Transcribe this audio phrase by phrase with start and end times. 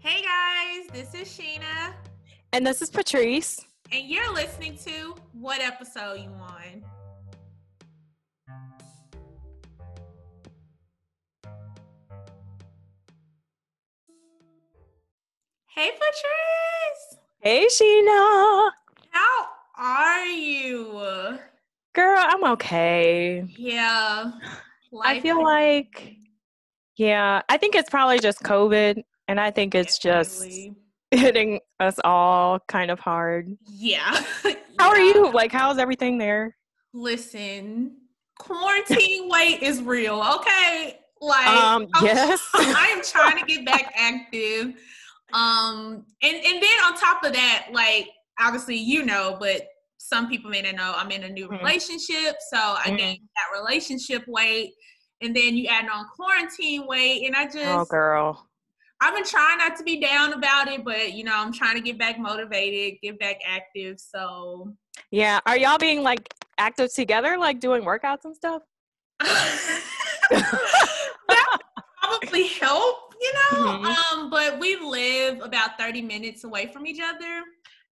[0.00, 1.92] Hey guys, this is Sheena,
[2.52, 3.60] And this is Patrice.
[3.92, 6.82] and you're listening to What Episode You On?
[15.66, 18.70] Hey Patrice, Hey, Sheena.
[19.10, 19.46] how
[19.78, 21.38] are you?
[21.94, 23.44] Girl, I'm okay.
[23.56, 24.32] Yeah,
[25.02, 26.16] I feel like,
[26.96, 29.02] yeah, I think it's probably just COVID.
[29.30, 30.44] And I think it's just
[31.12, 33.56] hitting us all kind of hard.
[33.64, 34.20] yeah.
[34.80, 35.30] How are you?
[35.30, 36.56] Like, how's everything there?
[36.94, 37.92] Listen,
[38.40, 40.98] quarantine weight is real, okay?
[41.20, 42.40] Like, Um, I'm- yes.
[42.54, 44.74] I am trying to get back active.
[45.32, 48.08] Um, and and then on top of that, like
[48.40, 49.62] obviously you know, but
[49.98, 51.58] some people may not know, I'm in a new Mhm.
[51.58, 52.98] relationship, so I Mhm.
[52.98, 54.72] gained that relationship weight,
[55.20, 58.49] and then you add on quarantine weight, and I just Oh, girl.
[59.00, 61.80] I've been trying not to be down about it, but you know, I'm trying to
[61.80, 63.98] get back motivated, get back active.
[63.98, 64.74] So
[65.10, 65.40] Yeah.
[65.46, 68.62] Are y'all being like active together, like doing workouts and stuff?
[69.20, 69.80] that
[71.30, 73.58] would probably help, you know.
[73.58, 74.12] Mhm.
[74.12, 77.42] Um, but we live about 30 minutes away from each other.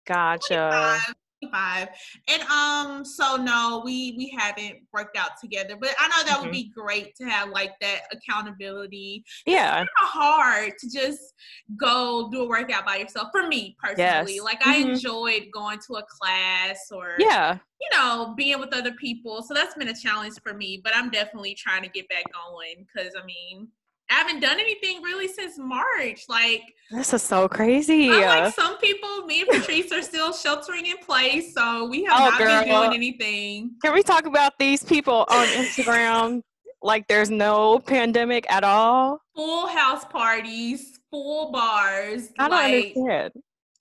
[0.05, 0.99] Gotcha.
[1.47, 1.87] 25, 25.
[2.27, 5.75] And um, so no, we we haven't worked out together.
[5.79, 6.53] But I know that would Mhm.
[6.53, 9.23] be great to have like that accountability.
[9.45, 9.81] Yeah.
[9.81, 11.33] It's hard to just
[11.77, 13.29] go do a workout by yourself.
[13.31, 14.43] For me personally, Yes.
[14.43, 14.89] like I Mhm.
[14.93, 17.57] enjoyed going to a class or Yeah.
[17.81, 19.43] you know, being with other people.
[19.43, 22.85] So that's been a challenge for me, but I'm definitely trying to get back going
[22.85, 23.67] because I mean,
[24.09, 26.25] I haven't done anything really since March.
[26.29, 28.09] Like, This is so crazy.
[28.09, 32.29] Like some people, me and Patrice are still sheltering in place, so we have Oh,
[32.29, 33.71] not been doing anything.
[33.83, 36.41] Can we talk about these people on Instagram?
[36.85, 39.21] like there's no pandemic at all?
[39.37, 42.29] Full house parties, full bars.
[42.37, 43.31] I don't like, understand.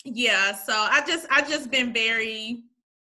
[0.05, 0.55] yeah.
[0.55, 2.63] So I just, I just been very,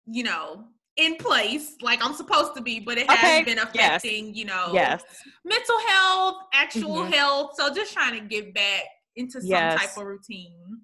[0.07, 0.65] you know,
[0.97, 4.05] in place like I'm supposed to be, but it has Okay, been yes.
[4.05, 5.03] affecting, you know, Yes.
[5.45, 7.13] mental health, actual Mhm.
[7.13, 7.53] health.
[7.57, 8.85] So just trying to get back
[9.17, 9.81] into some Yes.
[9.81, 10.83] type of routine.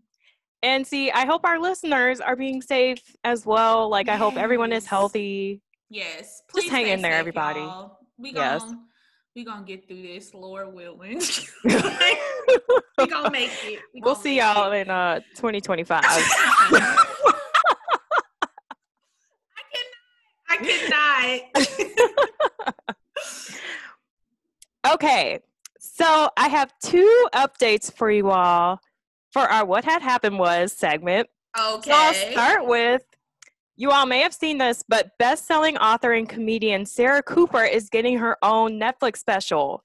[0.62, 3.88] And see, I hope our listeners are being safe as well.
[3.88, 5.62] Like I hope everyone is healthy.
[5.88, 6.42] Yes.
[6.48, 7.60] Please hang in there, safe, everybody.
[7.60, 7.98] y'all.
[8.18, 8.62] We Yes.
[8.62, 8.78] gonna
[9.36, 11.22] we gonna get through this, Lord willing.
[11.64, 13.80] we gonna make it.
[13.94, 14.80] We we'll see y'all it.
[14.82, 16.02] in uh 2025.
[20.62, 22.96] I cannot.
[24.94, 25.40] okay.
[25.78, 28.80] So I have two updates for you all
[29.32, 31.28] for our What Had Happened Was segment.
[31.58, 31.90] okay.
[31.90, 33.02] So I'll start with
[33.76, 38.18] you all may have seen this, but best-selling author and comedian Sarah Cooper is getting
[38.18, 39.82] her own Netflix special.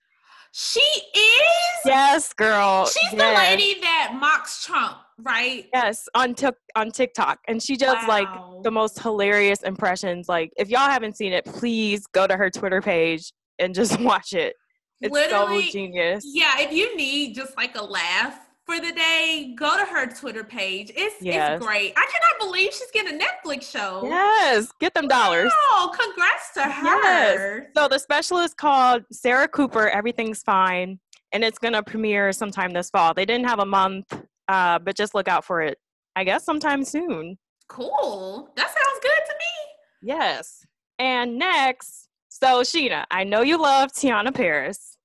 [0.57, 1.81] She is.
[1.85, 2.85] Yes, girl.
[2.85, 5.65] She's the lady that mocks Trump, right?
[5.73, 8.29] Yes, on Tik on TikTok, and she does like
[8.63, 10.29] the most hilarious impressions.
[10.29, 14.31] Like, if y'all haven't seen it, please go to her Twitter page and just watch
[14.31, 14.55] it.
[15.01, 16.23] It's Literally, so genius.
[16.25, 20.43] Yeah, if you need just like a laugh for the day, go to her Twitter
[20.43, 20.91] page.
[20.95, 21.57] It's Yes.
[21.57, 21.93] it's great.
[21.95, 24.01] I cannot believe she's getting a Netflix show.
[24.05, 25.51] Yes, get them dollars.
[25.71, 26.83] Oh, congrats to her.
[26.83, 27.67] Yes.
[27.77, 29.87] So the special is called Sarah Cooper.
[29.89, 30.99] Everything's fine,
[31.31, 33.13] and it's gonna premiere sometime this fall.
[33.13, 34.11] They didn't have a month,
[34.47, 35.77] uh, but just look out for it.
[36.15, 37.37] I guess sometime soon.
[37.67, 38.49] Cool.
[38.55, 40.11] That sounds good to me.
[40.13, 40.65] Yes.
[40.97, 44.97] And next, so Sheena, I know you love Teyonah Parris.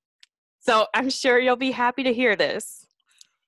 [0.60, 2.86] So I'm sure you'll be happy to hear this.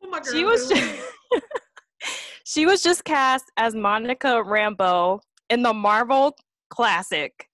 [0.02, 0.32] Oh my god.
[0.32, 1.02] She was just,
[2.44, 5.20] she was just cast as Monica Rambeau
[5.50, 6.36] in the Marvel
[6.70, 7.48] classic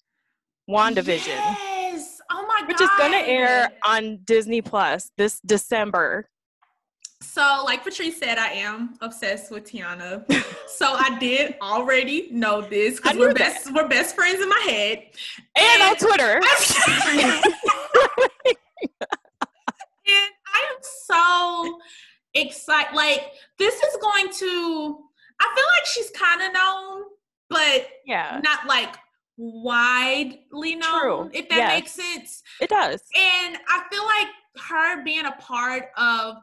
[0.70, 2.20] WandaVision, Yes.
[2.30, 2.68] Oh my god.
[2.68, 6.28] which is going to air on Disney Plus this December.
[7.20, 10.30] So, like Patrice said, I am obsessed with Teyonah.
[10.68, 13.38] so I did already know this because we're that.
[13.38, 15.02] best we're best friends in my head.
[15.58, 16.34] And on Twitter.
[16.36, 16.44] and
[20.46, 21.80] I am so
[22.40, 22.94] excited.
[22.94, 24.98] Like, this is going to,
[25.40, 27.02] I feel like she's kind of known,
[27.48, 28.96] but Yeah, not like
[29.36, 31.30] widely known, True.
[31.32, 31.80] if that Yes.
[31.80, 32.42] makes sense.
[32.60, 33.02] it does.
[33.14, 34.28] And I feel like
[34.66, 36.36] her being a part of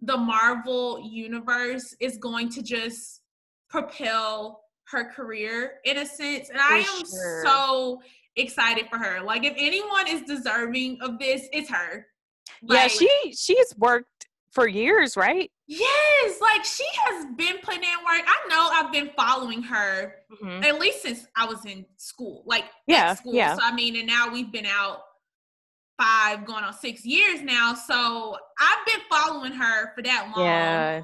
[0.00, 3.22] the Marvel universe is going to just
[3.68, 6.50] propel her career in a sense.
[6.50, 7.42] And I am sure.
[7.44, 8.02] so
[8.36, 9.22] excited for her.
[9.22, 12.06] Like, if anyone is deserving of this, it's her.
[12.62, 15.50] yeah, Like, she she's worked for years, right?
[15.66, 18.22] Yes, like she has been putting in work.
[18.26, 20.64] I know I've been following her Mhm.
[20.64, 23.34] at least since I was in school, like Yeah, school.
[23.34, 23.54] yeah.
[23.56, 25.02] So I mean, and now we've been out
[25.98, 27.74] five, going on six years now.
[27.74, 30.46] So I've been following her for that long.
[30.46, 31.02] Yeah.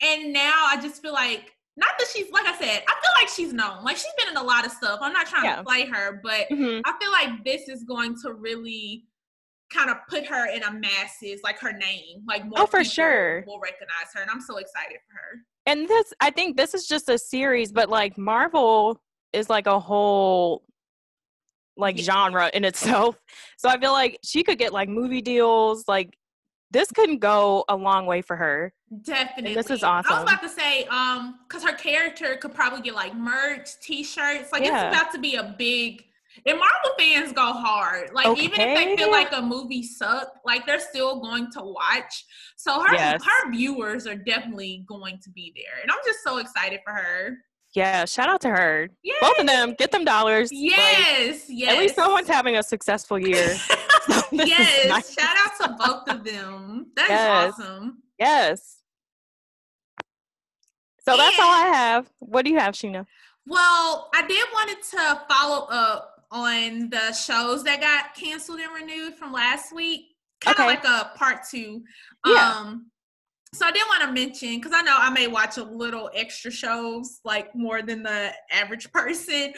[0.00, 3.28] and now I just feel like not that she's like I said, I feel like
[3.28, 3.84] she's known.
[3.84, 4.98] Like she's been in a lot of stuff.
[5.00, 5.56] I'm not trying Yeah.
[5.56, 6.82] to play her, but Mhm.
[6.84, 9.06] I feel like this is going to really
[9.74, 12.22] kind of put her in a masses, like her name.
[12.26, 13.44] Like more Oh, for people sure.
[13.46, 15.40] will recognize her, and I'm so excited for her.
[15.66, 19.00] And this, I think this is just a series, but like Marvel
[19.32, 20.64] is like a whole
[21.76, 22.04] like Yeah.
[22.04, 23.18] genre in itself.
[23.58, 25.84] So I feel like she could get like movie deals.
[25.88, 26.16] Like
[26.70, 28.74] this could go a long way for her.
[29.02, 29.54] Definitely.
[29.54, 30.12] This is awesome.
[30.12, 34.52] I was about to say, um, because her character could probably get like merch, t-shirts.
[34.52, 34.88] Like Yeah.
[34.88, 36.04] it's about to be a big
[36.46, 38.10] and Marvel fans go hard.
[38.12, 42.24] Like even if they feel like a movie sucked, like they're still going to watch.
[42.56, 43.22] So her Yes.
[43.24, 45.82] her viewers are definitely going to be there.
[45.82, 47.36] And I'm just so excited for her.
[47.74, 48.88] Yeah, shout out to her.
[49.02, 49.16] Yes.
[49.20, 50.52] Both of them, get them dollars.
[50.52, 51.72] Like, Yes, yes.
[51.72, 53.56] At least someone's having a successful year.
[54.06, 54.86] So yes.
[54.88, 55.14] nice.
[55.14, 56.88] Shout out to both of them.
[56.94, 57.54] That is Yes.
[57.58, 58.02] awesome.
[58.18, 58.76] Yes.
[61.06, 62.10] So that's all I have.
[62.20, 63.06] What do you have, Sheena?
[63.46, 66.13] Well, I did wanted to follow up
[66.44, 70.06] on the shows that got canceled and renewed from last week.
[70.40, 70.68] Kind of Okay.
[70.68, 71.82] like a part two.
[72.26, 72.50] Yeah.
[72.58, 72.90] Um
[73.54, 76.50] so I did want to mention because I know I may watch a little extra
[76.50, 79.52] shows, like more than the average person.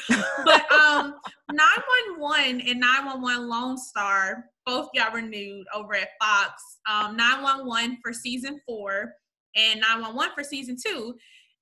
[0.44, 1.14] But um
[1.50, 6.62] 911 and 911 Lone Star both got renewed over at Fox.
[6.88, 9.14] Um 911 for season four
[9.56, 11.14] and 911 for season two.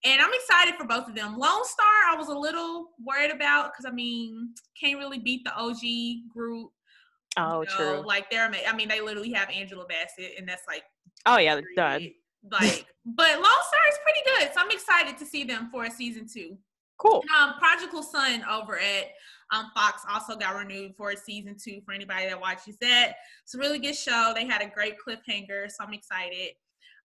[0.04, 1.38] And I'm excited for both of them.
[1.38, 5.54] Lone Star, I was a little worried about because I mean, can't really beat the
[5.56, 6.70] OG group.
[7.36, 8.06] Oh, you know, true.
[8.06, 10.84] Like they're, I mean, they literally have Angela Bassett, and that's like
[11.26, 12.10] Oh yeah, done.
[12.50, 15.90] Like, but Lone Star is pretty good, so I'm excited to see them for a
[15.90, 16.58] season two.
[16.98, 17.24] Cool.
[17.36, 19.06] Um, Prodigal Son over at
[19.50, 23.16] um, Fox also got renewed for a season two for anybody that watches that.
[23.42, 24.32] It's a really good show.
[24.34, 26.50] They had a great cliffhanger, so I'm excited.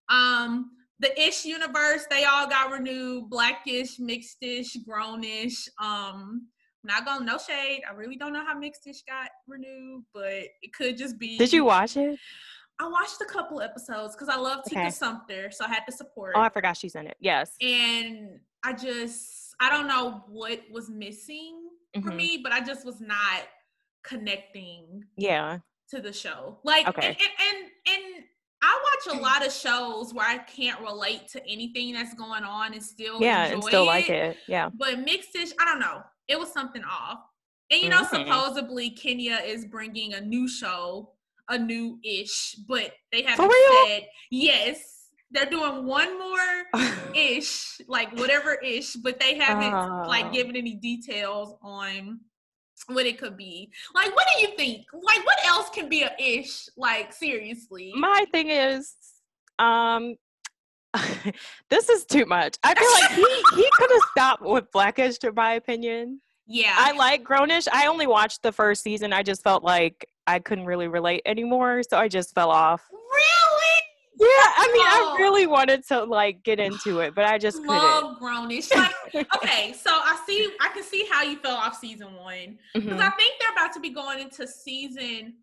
[0.08, 3.28] Um, the Ish universe, they all got renewed.
[3.30, 5.66] Blackish, mixedish, grownish.
[5.82, 6.46] Um,
[6.84, 7.82] not gonna no shade.
[7.88, 10.32] I really don't know how mixedish got renewed, but
[10.62, 11.36] it could just be.
[11.38, 12.18] Did you watch it?
[12.78, 14.90] I watched a couple episodes because I love Tika Okay.
[14.90, 16.32] Sumpter, so I had to support.
[16.36, 17.16] Oh, I forgot she's in it.
[17.20, 17.54] Yes.
[17.60, 21.68] and I just I don't know what was missing
[22.02, 22.16] for Mhm.
[22.16, 23.42] me, but I just was not
[24.02, 25.58] connecting Yeah.
[25.90, 26.58] to the show.
[26.64, 27.08] Like Okay.
[27.08, 28.24] and, and and and
[28.62, 32.74] I watch a lot of shows where I can't relate to anything that's going on
[32.74, 34.36] and still Yeah, enjoy and still like it.
[34.46, 34.68] Yeah.
[34.74, 36.02] But mixedish, I don't know.
[36.28, 37.20] It was something off.
[37.70, 38.10] And you know, Mhm.
[38.10, 41.14] supposedly Kenya is bringing a new show,
[41.48, 43.50] a new ish, but they haven't
[43.86, 45.08] said yes.
[45.30, 46.66] They're doing one more
[47.14, 50.04] ish, like whatever ish, but they haven't Oh.
[50.06, 52.20] like given any details on
[52.94, 53.70] what it could be.
[53.94, 54.86] Like, what do you think?
[54.92, 56.68] Like, what else can be a ish?
[56.76, 57.92] Like, seriously.
[57.96, 58.94] My thing is,
[59.58, 60.16] um,
[61.70, 62.56] this is too much.
[62.62, 66.20] I feel like he he could have stopped with Blackish, to my opinion.
[66.46, 66.74] yeah.
[66.76, 67.68] I like Grownish.
[67.72, 69.12] I only watched the first season.
[69.12, 72.82] I just felt like I couldn't really relate anymore, so I just fell off.
[72.92, 73.49] really
[74.20, 75.14] Yeah, I mean, Oh.
[75.16, 77.76] I really wanted to like get into it, but I just couldn't.
[77.76, 78.70] love grownish.
[79.14, 82.90] Like, okay, so I see, I can see how you fell off season one because
[83.00, 83.00] Mhm.
[83.00, 85.38] I think they're about to be going into season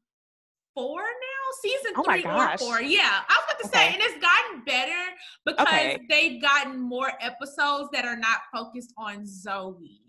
[0.75, 2.81] four now, season Oh three or four.
[2.81, 6.05] Yeah, I was about to say, and it's gotten better because Okay.
[6.07, 10.01] they've gotten more episodes that are not focused on Zoe.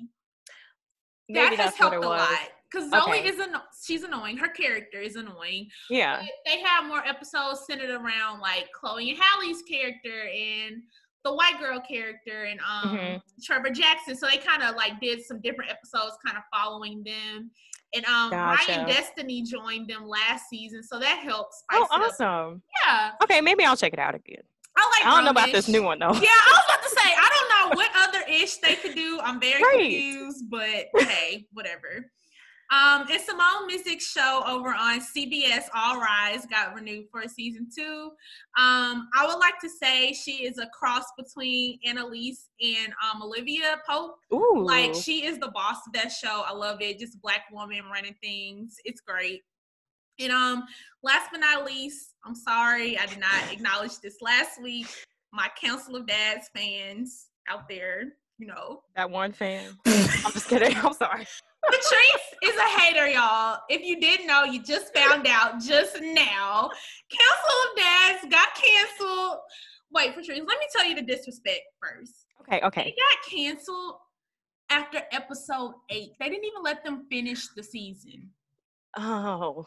[1.30, 2.28] Maybe that has helped a lot
[2.70, 3.28] because Zoe Okay.
[3.28, 4.37] is anno- she's annoying.
[4.37, 5.68] Her character is annoying.
[5.90, 6.20] Yeah.
[6.20, 10.82] But they have more episodes centered around like Chloe and Halle's character and
[11.25, 13.20] the white girl character and um Mhm.
[13.44, 14.16] Trevor Jackson.
[14.16, 17.50] So they kind of like did some different episodes kind of following them.
[17.94, 18.70] And um Gotcha.
[18.72, 22.62] Ryan Destiny joined them last season, so that helps Oh, awesome.
[22.84, 23.12] Yeah.
[23.22, 24.42] Okay, maybe I'll check it out again.
[24.76, 26.12] I like I don't know about this new one though.
[26.12, 29.18] Yeah, I was about to say I don't know what other ish they could do.
[29.22, 29.72] I'm very Right.
[29.80, 32.10] confused, but hey, whatever.
[32.70, 38.10] Um, and Simone Missick's show over on CBS All Rise got renewed for season two.
[38.58, 43.80] Um, I would like to say she is a cross between Annalise and um, Olivia
[43.88, 44.18] Pope.
[44.34, 44.64] Ooh.
[44.66, 46.44] Like she is the boss of that show.
[46.46, 46.98] I love it.
[46.98, 48.76] Just black woman running things.
[48.84, 49.42] It's great.
[50.18, 50.64] And um,
[51.02, 54.88] last but not least, I'm sorry I did not acknowledge this last week.
[55.32, 59.78] My Council of Dads fans out there, you know, that one fan.
[59.87, 60.76] I'm just kidding.
[60.76, 61.26] I'm sorry.
[61.70, 63.58] Patrice is a hater, y'all.
[63.68, 66.70] If you didn't know, you just found out just now.
[67.10, 69.38] Council of Dads got canceled.
[69.92, 72.26] Wait, Patrice, let me tell you the disrespect first.
[72.40, 72.84] Okay, okay.
[72.84, 73.94] They got canceled
[74.70, 76.12] after episode eight.
[76.20, 78.30] They didn't even let them finish the season.
[78.96, 79.66] Oh.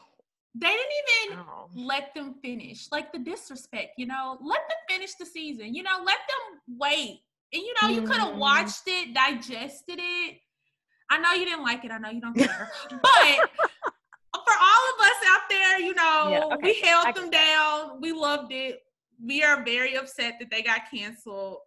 [0.54, 1.70] They didn't even oh.
[1.76, 2.88] let them finish.
[2.92, 5.74] Like the disrespect, you know, let them finish the season.
[5.74, 7.22] You know, let them wait.
[7.54, 8.38] And you know, you could have mm.
[8.38, 10.38] watched it, digested it.
[11.12, 11.92] I know you didn't like it.
[11.92, 12.70] I know you don't care.
[12.90, 13.50] but
[14.34, 16.64] for all of us out there, you know, yeah, okay.
[16.64, 18.02] we held I, them down.
[18.02, 18.80] We loved it.
[19.22, 21.58] We are very upset that they got canceled.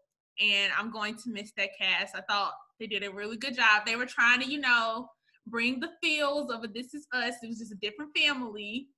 [0.41, 2.17] And I'm going to miss that cast.
[2.17, 3.83] I thought they did a really good job.
[3.85, 5.09] They were trying to, you know,
[5.47, 7.35] bring the feels of a This Is Us.
[7.43, 8.89] It was just a different family.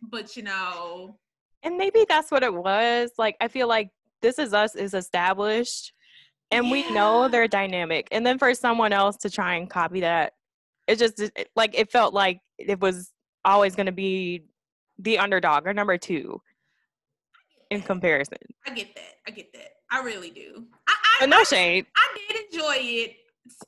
[0.00, 1.18] But, you know.
[1.64, 3.10] And maybe that's what it was.
[3.18, 5.92] Like, I feel like This Is Us is established
[6.52, 6.72] and yeah.
[6.72, 8.06] we know their dynamic.
[8.12, 10.34] And then for someone else to try and copy that,
[10.86, 13.10] it just it, like it felt like it was
[13.44, 14.44] always going to be
[14.98, 16.40] the underdog or number two
[17.70, 18.38] in comparison.
[18.66, 19.14] I get that.
[19.26, 19.70] I get that.
[19.90, 20.64] I really do.
[20.86, 21.86] I, I, no shade.
[21.96, 23.16] I, I did enjoy it.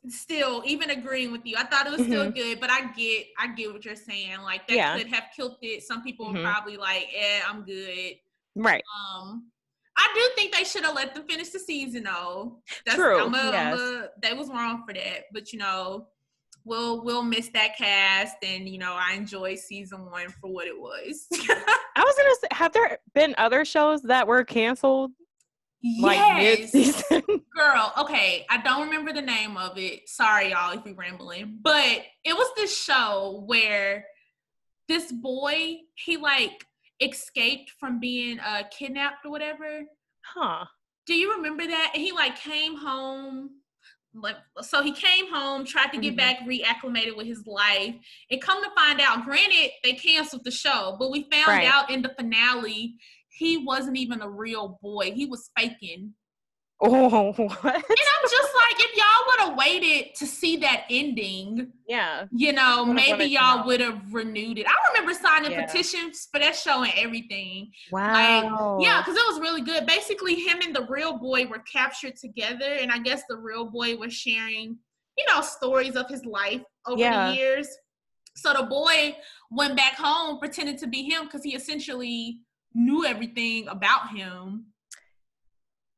[0.08, 2.34] Still, even agreeing with you, I thought it was still mm-hmm.
[2.34, 2.60] good.
[2.60, 4.40] But I get, I get what you're saying.
[4.42, 4.96] Like that yeah.
[4.96, 5.82] could have killed it.
[5.82, 6.44] Some people mm-hmm.
[6.44, 8.14] probably like, "Yeah, I'm good."
[8.54, 8.82] Right.
[8.96, 9.50] Um,
[9.96, 12.58] I do think they should have let them finish the season though.
[12.84, 13.24] That's, True.
[13.24, 13.74] I'm a, yes.
[13.74, 16.08] I'm a, they was wrong for that, but you know,
[16.64, 20.78] we'll we'll miss that cast, and you know, I enjoyed season one for what it
[20.78, 21.26] was.
[21.32, 25.12] I was gonna say, have there been other shows that were canceled?
[25.86, 26.74] Yes,
[27.12, 27.92] like girl.
[27.98, 30.08] Okay, I don't remember the name of it.
[30.08, 34.06] Sorry, y'all, if we rambling, but it was this show where
[34.88, 36.64] this boy he like
[37.00, 39.82] escaped from being uh kidnapped or whatever.
[40.24, 40.64] Huh.
[41.06, 41.92] Do you remember that?
[41.94, 43.50] he like came home
[44.14, 46.16] like so he came home tried to get mm-hmm.
[46.16, 47.94] back reacclimated with his life
[48.30, 51.66] and come to find out granted they canceled the show but we found right.
[51.66, 52.94] out in the finale
[53.30, 56.12] he wasn't even a real boy he was faking
[56.80, 57.64] Oh, what?
[57.64, 62.52] And I'm just like, if y'all would have waited to see that ending, yeah, you
[62.52, 64.66] know, maybe y'all would have renewed it.
[64.66, 65.66] I remember signing yeah.
[65.66, 67.70] petitions for that show and everything.
[67.90, 68.12] Wow.
[68.12, 69.86] Like, yeah, because it was really good.
[69.86, 73.96] Basically, him and the real boy were captured together, and I guess the real boy
[73.96, 74.76] was sharing,
[75.16, 77.30] you know, stories of his life over yeah.
[77.30, 77.68] the years.
[78.36, 79.16] So the boy
[79.50, 82.40] went back home pretending to be him because he essentially
[82.74, 84.66] knew everything about him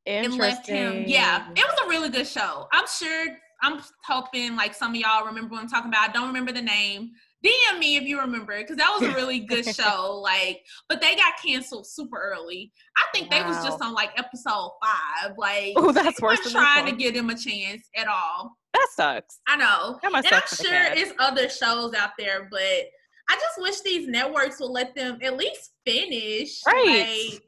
[0.07, 1.03] and left him.
[1.05, 2.67] Yeah, it was a really good show.
[2.71, 3.27] I'm sure.
[3.63, 6.09] I'm hoping like some of y'all remember what I'm talking about.
[6.09, 7.11] I don't remember the name.
[7.45, 10.19] DM me if you remember because that was a really good show.
[10.23, 12.71] Like, but they got canceled super early.
[12.95, 13.37] I think wow.
[13.37, 15.37] they was just on like episode five.
[15.37, 16.39] Like, oh, that's worse.
[16.43, 18.57] Than trying to give them a chance at all.
[18.73, 19.39] That sucks.
[19.47, 22.85] I know, and I'm sure it's other shows out there, but
[23.29, 26.61] I just wish these networks would let them at least finish.
[26.65, 27.31] Right.
[27.31, 27.41] Like,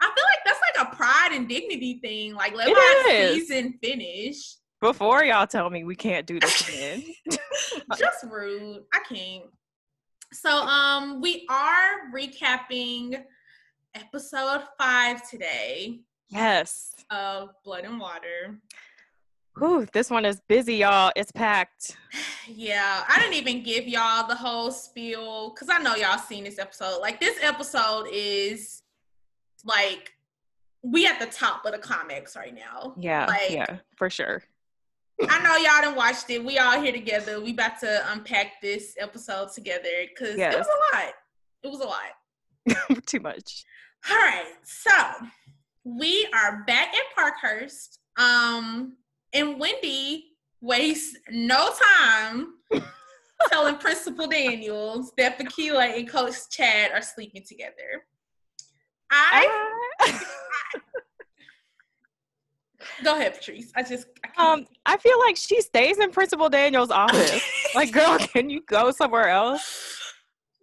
[0.00, 2.34] I feel like that's like a pride and dignity thing.
[2.34, 3.48] Like let it my is.
[3.48, 4.56] season finish.
[4.80, 7.04] Before y'all tell me we can't do this again.
[7.98, 8.82] Just rude.
[8.92, 9.44] I can't.
[10.32, 13.22] So um we are recapping
[13.94, 16.00] episode five today.
[16.28, 16.94] Yes.
[17.10, 18.60] Of Blood and Water.
[19.62, 21.12] Ooh, this one is busy, y'all.
[21.16, 21.96] It's packed.
[22.48, 26.60] Yeah, I didn't even give y'all the whole spiel because I know y'all seen this
[26.60, 27.00] episode.
[27.00, 28.82] Like this episode is
[29.66, 30.12] like
[30.82, 32.94] we at the top of the comics right now.
[32.98, 34.42] Yeah, like, yeah, for sure.
[35.28, 36.44] I know y'all done watched it.
[36.44, 37.40] We all here together.
[37.40, 40.54] We about to unpack this episode together because yes.
[40.54, 41.12] it was a lot.
[41.62, 43.02] It was a lot.
[43.06, 43.64] Too much.
[44.10, 44.92] All right, so
[45.84, 47.98] we are back at Parkhurst.
[48.16, 48.96] Um,
[49.32, 51.70] and Wendy wastes no
[52.00, 52.54] time
[53.48, 58.04] telling Principal Daniels that Fikile and Coach Chad are sleeping together.
[59.10, 59.72] I.
[60.00, 60.12] Uh,
[63.04, 63.72] Go ahead, Patrice.
[63.74, 67.42] I just I um I feel like she stays in Principal Daniel's office.
[67.74, 70.14] like, girl, can you go somewhere else?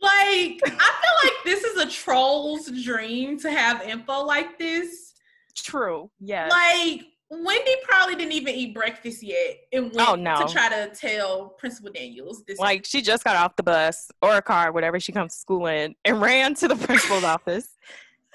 [0.01, 5.13] Like, I feel like this is a troll's dream to have info like this.
[5.55, 6.09] True.
[6.19, 6.49] Yeah.
[6.49, 10.45] Like Wendy probably didn't even eat breakfast yet and went oh, no.
[10.45, 12.59] to try to tell Principal Daniels this.
[12.59, 15.67] Like she just got off the bus or a car, whatever she comes to school
[15.67, 17.69] in, and ran to the principal's office.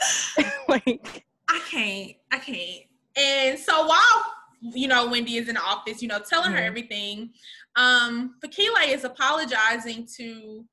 [0.69, 2.13] like I can't.
[2.31, 2.85] I can't.
[3.17, 6.57] And so while you know Wendy is in the office, you know, telling mm-hmm.
[6.57, 7.31] her everything,
[7.77, 10.65] um, Fikile is apologizing to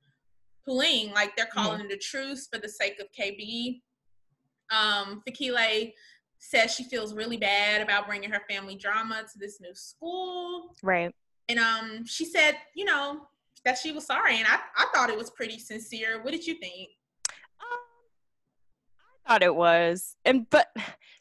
[0.68, 1.92] Puleng, like they're calling mm-hmm.
[1.92, 3.82] it a truce for the sake of KB.
[4.72, 5.94] Um, Fikile
[6.40, 10.76] says she feels really bad about bringing her family drama to this new school.
[10.84, 11.14] Right.
[11.50, 13.28] And um, she said, you know,
[13.64, 16.24] that she was sorry, and I, I thought it was pretty sincere.
[16.24, 16.90] What did you think?
[19.28, 20.16] Thought it was.
[20.26, 20.68] And but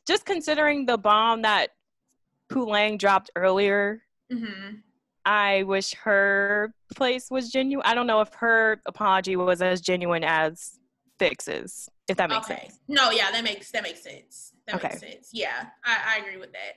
[0.06, 1.70] just considering the bomb that
[2.50, 4.76] Puleng dropped earlier, mm-hmm.
[5.24, 7.86] I wish her place was genuine.
[7.86, 10.78] I don't know if her apology was as genuine as
[11.18, 12.62] Fiks's, if that makes okay.
[12.62, 12.80] sense.
[12.88, 14.52] No, yeah, that makes that makes sense.
[14.66, 14.88] That Okay.
[14.88, 15.30] makes sense.
[15.32, 16.76] Yeah, I, I agree with that.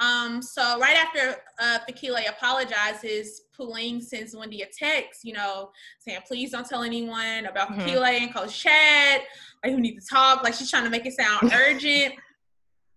[0.00, 6.20] Um, so right after uh Fikile apologizes, Pauline sends Wendy a text, you know, saying,
[6.26, 7.84] please don't tell anyone about Mhm.
[7.84, 9.22] Fikile and Coach Chad.
[9.64, 10.42] Like we need to talk.
[10.44, 12.14] Like she's trying to make it sound urgent.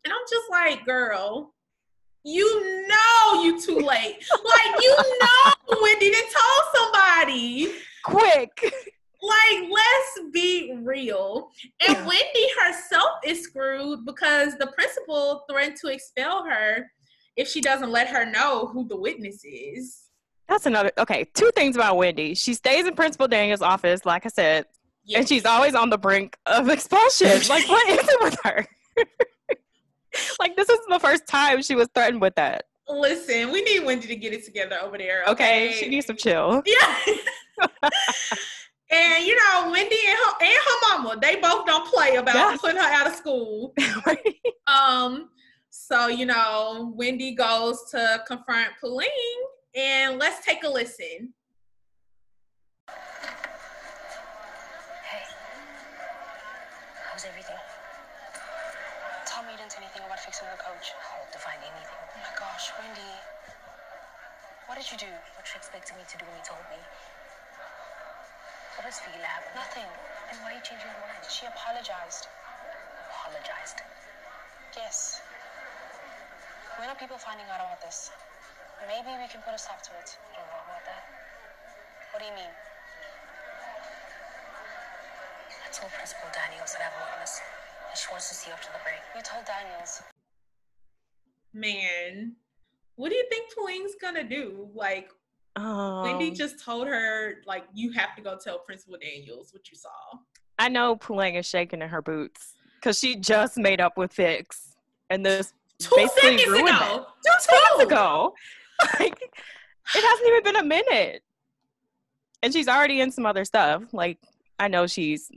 [0.03, 1.53] And I'm just like, girl,
[2.23, 4.23] you know you too late.
[4.45, 7.71] like you know Wendy done told somebody.
[8.03, 8.73] Quick.
[9.21, 11.49] Like, let's be real.
[11.87, 12.07] And Yeah.
[12.07, 16.91] Wendy herself is screwed because the principal threatened to expel her
[17.35, 20.03] if she doesn't let her know who the witness is.
[20.47, 20.91] That's another.
[20.97, 22.33] Okay, two things about Wendy.
[22.33, 24.65] She stays in Principal Daniel's office, like I said,
[25.15, 27.27] and she's always on the brink of expulsion.
[27.49, 28.65] like, what is it with her?
[30.39, 32.65] like, this is the first time she was threatened with that.
[32.89, 35.23] Listen, we need Wendy to get it together over there.
[35.27, 36.61] Okay, Okay, she needs some chill.
[36.65, 37.15] Yeah.
[38.91, 42.57] and you know, Wendy and her and her mama, they both don't play about Yeah.
[42.59, 43.73] putting her out of school.
[44.67, 45.29] Um,
[45.69, 49.09] so you know, Wendy goes to confront Pauline,
[49.75, 51.33] and let's take a listen.
[55.03, 55.23] Hey.
[57.11, 57.55] How's everything?
[59.27, 60.93] Tell me you didn't say anything about fixing the coach.
[61.03, 61.99] How to find anything?
[61.99, 63.11] Oh my gosh, Wendy.
[64.67, 65.11] What did you do?
[65.35, 66.79] What you expected me to do when you told me?
[68.71, 69.51] Feel happen?
[69.55, 69.89] Nothing.
[70.31, 71.23] And why are you changing your mind?
[71.27, 72.27] She apologized.
[73.11, 73.83] Apologized.
[74.75, 75.21] Yes.
[76.79, 78.11] When are people finding out about this?
[78.87, 80.15] Maybe we can put a stop to it.
[80.31, 81.03] I don't know about that.
[82.11, 82.51] What do you mean?
[85.63, 87.39] I told Principal Daniels that I have a witness.
[87.91, 89.03] And she wants to see you after the break.
[89.15, 90.03] You told Daniels.
[91.53, 92.35] Man,
[92.95, 94.71] what do you think Pauline's gonna do?
[94.73, 95.11] Like,
[95.55, 99.77] Um, Wendy just told her, like, you have to go tell Principal Daniels what you
[99.77, 99.89] saw.
[100.57, 104.75] I know Puleng is shaking in her boots because she just made up with Fiks,
[105.09, 107.05] and this Two Basically seconds ruined ago.
[107.23, 108.33] two months ago.
[108.99, 111.21] Like, it hasn't even been a minute,
[112.41, 113.83] and she's already in some other stuff.
[113.93, 114.17] Like,
[114.57, 115.29] I know she's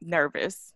[0.00, 0.72] nervous.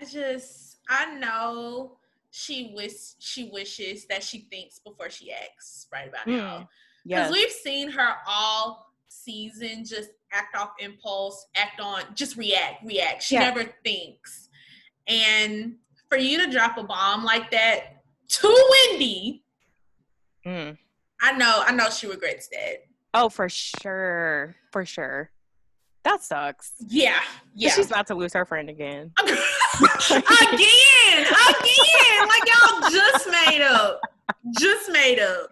[0.00, 1.98] I just, I know
[2.30, 6.68] she wish she wishes that she thinks before she acts right about Mm, now.
[7.06, 13.22] Because we've seen her all season just act off impulse, act on, just react, react.
[13.22, 13.50] She Yeah.
[13.50, 14.48] never thinks.
[15.06, 15.76] And
[16.08, 19.42] for you to drop a bomb like that to Wendy,
[20.44, 20.78] Mm.
[21.20, 22.86] I know, I know she regrets that.
[23.14, 25.30] Oh, for sure, for sure.
[26.04, 26.72] That sucks.
[26.86, 27.18] Yeah.
[27.54, 27.70] yeah.
[27.70, 29.12] She's about to lose her friend again.
[29.18, 29.36] again,
[31.26, 34.00] again, like y'all just made up,
[34.58, 35.50] just made up.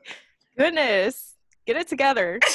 [0.57, 1.34] Goodness,
[1.67, 2.41] get it together.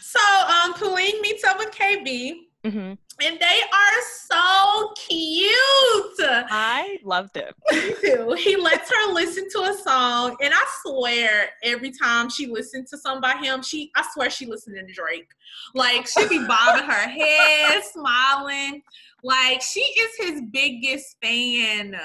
[0.00, 2.34] so, um, Pauline meets up with KB,
[2.64, 6.16] hmm and they are so cute.
[6.50, 7.54] I loved it.
[7.70, 8.34] Me too.
[8.38, 12.98] He lets her listen to a song, and I swear, every time she listened to
[12.98, 15.28] something by him, she I swear she listened to Drake.
[15.74, 18.82] Like she be bobbing her head, smiling.
[19.22, 21.96] Like she is his biggest fan.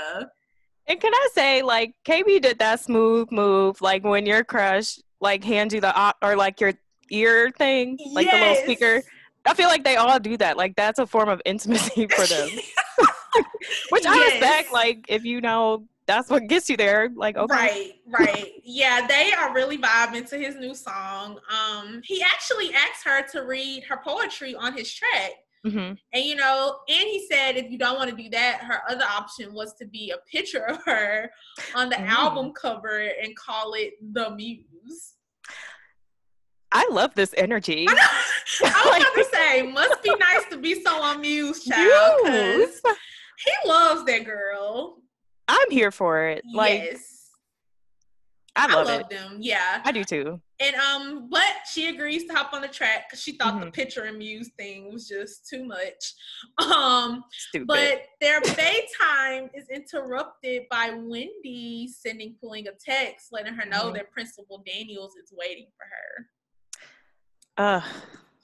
[0.88, 5.44] And can I say, like, KB did that smooth move, like when your crush like
[5.44, 6.74] hand you the or like your
[7.12, 9.04] ear thing, like the little speaker.
[9.46, 10.58] I feel like they all do that.
[10.58, 12.50] Like that's a form of intimacy for them,
[13.90, 14.34] which I Yes.
[14.34, 14.72] respect.
[14.72, 18.52] Like if you know that's what gets you there, like okay, Right, right.
[18.64, 21.40] yeah, they are really vibing to his new song.
[21.50, 25.32] Um, he actually asked her to read her poetry on his track.
[25.64, 28.82] hmm And you know, and he said if you don't want to do that, her
[28.90, 31.30] other option was to be a picture of her
[31.76, 32.08] on the Mm.
[32.08, 34.66] album cover and call it The Muse.
[36.72, 37.86] I love this energy.
[37.90, 37.94] I,
[38.64, 42.82] I was about to say, must be nice to be so on Muse, child, because
[43.38, 44.98] he loves that girl.
[45.48, 46.44] I'm here for it.
[46.54, 47.32] Like yes,
[48.56, 49.10] I I love, love it.
[49.10, 49.38] them.
[49.40, 50.42] Yeah, I do too.
[50.62, 53.74] And um, but she agrees to hop on the track because she thought the Mhm.
[53.74, 56.14] picture and muse thing was just too much.
[56.60, 57.68] Um, Stupid.
[57.68, 63.94] but their daytime is interrupted by Wendy sending Pauline a text letting her know Mhm.
[63.96, 66.30] that Principal Daniels is waiting for her.
[67.58, 67.84] Ugh.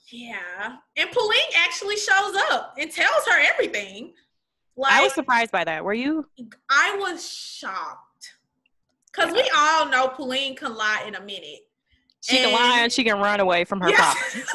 [0.08, 4.14] Yeah, and Pauline actually shows up and tells her everything.
[4.76, 5.84] Like I was surprised by that.
[5.84, 6.28] Were you?
[6.70, 8.34] I was shocked
[9.06, 11.65] because we all know Pauline can lie in a minute.
[12.28, 14.16] She can lie And- and she can run away from her pop.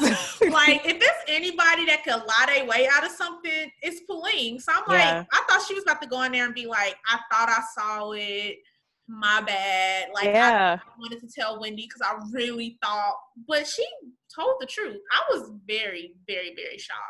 [0.50, 4.58] like if there's anybody that could lie their way out of something, it's Pauline.
[4.60, 5.24] So I'm like, Yeah.
[5.32, 7.60] I thought she was about to go in there and be like, I thought I
[7.78, 8.58] saw it.
[9.08, 10.08] my bad.
[10.14, 10.78] Like yeah.
[10.82, 13.14] I wanted to tell Wendy because I really thought,
[13.48, 13.86] but she
[14.34, 14.98] told the truth.
[15.12, 17.00] I was very, very, very shocked.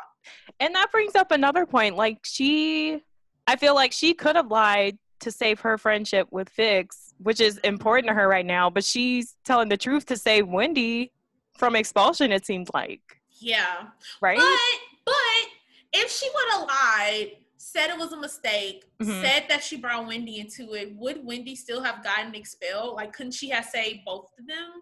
[0.59, 1.95] And that brings up another point.
[1.95, 3.01] Like she,
[3.47, 7.57] I feel like she could have lied to save her friendship with Fiks, which is
[7.59, 8.69] important to her right now.
[8.69, 11.11] But she's telling the truth to save Wendy
[11.57, 12.31] from expulsion.
[12.31, 13.01] It seems like,
[13.39, 13.87] Yeah.
[14.21, 14.37] right?
[14.37, 15.49] But but
[15.93, 19.21] if she would have lied, said it was a mistake, Mhm.
[19.21, 22.95] said that she brought Wendy into it, would Wendy still have gotten expelled?
[22.95, 24.81] Like, couldn't she have saved both of them?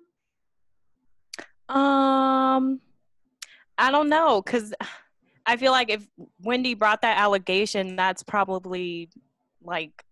[1.70, 2.82] Um,
[3.78, 4.74] I don't know, cause
[5.46, 6.08] I feel like if
[6.42, 9.10] Wendy brought that allegation, that's probably
[9.64, 10.04] like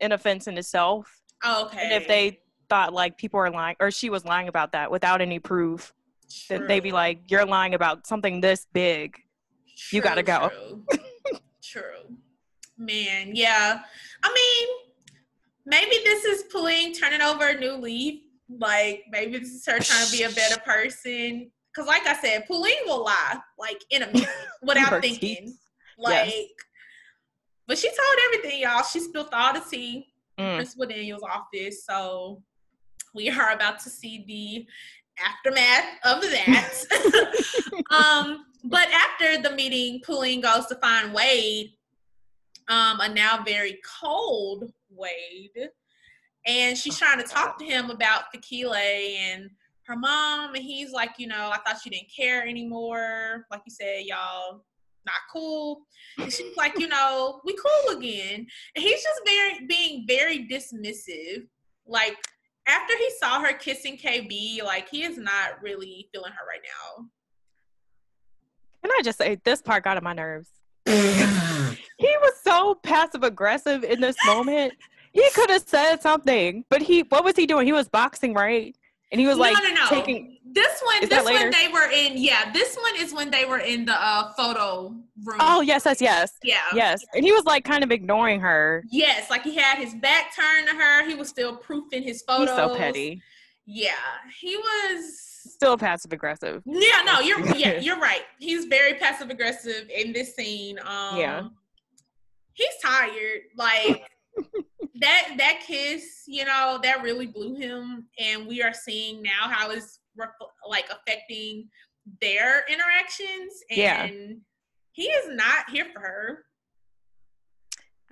[0.00, 1.22] an offense in itself.
[1.46, 1.78] Okay.
[1.82, 5.20] And if they thought like people are lying or she was lying about that without
[5.20, 5.92] any proof,
[6.48, 9.16] then they'd be like, "You're lying about something this big."
[9.90, 10.50] you gotta go.
[10.50, 10.84] True.
[11.62, 12.16] True.
[12.78, 13.80] Man, yeah.
[14.22, 14.68] I mean,
[15.66, 18.20] maybe this is Pauline turning over a new leaf.
[18.48, 21.50] Like, maybe this is her trying to be a better person.
[21.72, 24.28] Because, like I said, Pauline will lie, like, in a minute
[24.62, 25.46] without thinking.
[25.46, 25.58] teeth.
[25.98, 26.44] Like, Yes.
[27.66, 28.82] but she told everything, y'all.
[28.84, 30.06] She spilled all the tea
[30.38, 30.56] Mm.
[30.56, 31.84] Principal Daniel's office.
[31.84, 32.42] So,
[33.14, 34.66] we are about to see the
[35.24, 36.74] aftermath of that.
[37.90, 41.70] um, but after the meeting, Pauline goes to find Wade,
[42.68, 45.70] um, a now very cold Wade,
[46.46, 49.50] and she's trying to talk to him about tequila and
[49.86, 53.46] her mom, and he's like, you know, I thought you didn't care anymore.
[53.50, 54.64] Like you said, y'all
[55.06, 55.82] not cool.
[56.18, 58.46] And she's like, you know, we cool again.
[58.74, 61.46] And he's just very being very dismissive.
[61.86, 62.16] Like
[62.66, 67.06] after he saw her kissing KB, like he is not really feeling her right now.
[68.82, 70.48] Can I just say this part got on my nerves?
[70.86, 70.92] he
[71.98, 74.74] was so passive aggressive in this moment.
[75.12, 77.66] He could have said something, but he what was he doing?
[77.66, 78.76] He was boxing, right?
[79.14, 79.86] And he was like no, no, no.
[79.90, 82.14] taking this one, this one they were in.
[82.16, 84.88] Yeah, this one is when they were in the uh, photo
[85.22, 85.38] room.
[85.38, 86.32] Oh yes, yes, yes.
[86.42, 87.04] yeah, Yes.
[87.14, 88.82] And he was like kind of ignoring her.
[88.90, 89.30] yes.
[89.30, 91.08] Like he had his back turned to her.
[91.08, 92.48] He was still proofing his photos.
[92.48, 93.22] He's so petty.
[93.66, 93.92] Yeah,
[94.40, 95.16] he was.
[95.20, 96.60] Still passive aggressive.
[96.66, 98.22] Yeah, no, you're yeah, you're right.
[98.40, 100.80] He's very passive aggressive in this scene.
[100.84, 101.42] Um Yeah.
[102.54, 103.42] He's tired.
[103.56, 104.10] Like
[105.00, 109.70] that that kiss, you know, that really blew him and we are seeing now how
[109.70, 110.00] it's
[110.68, 111.68] like affecting
[112.20, 114.06] their interactions and Yeah.
[114.92, 116.44] he is not here for her.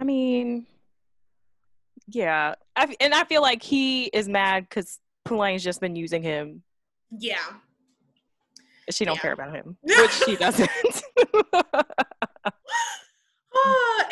[0.01, 0.67] I mean,
[2.09, 2.55] yeah.
[2.75, 6.63] I, f- and I feel like he is mad because Puleng's just been using him.
[7.11, 7.37] Yeah.
[8.91, 9.21] She don't Yeah.
[9.23, 10.69] care about him, which she doesn't.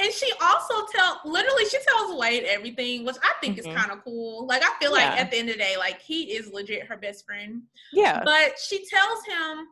[0.01, 3.59] And she also tell literally she tells Wade everything, which I think Mhm.
[3.61, 4.47] is kind of cool.
[4.47, 6.97] Like I feel like at the end of the day, like he is legit her
[6.97, 7.63] best friend.
[7.93, 8.23] yeah.
[8.25, 9.69] But she tells him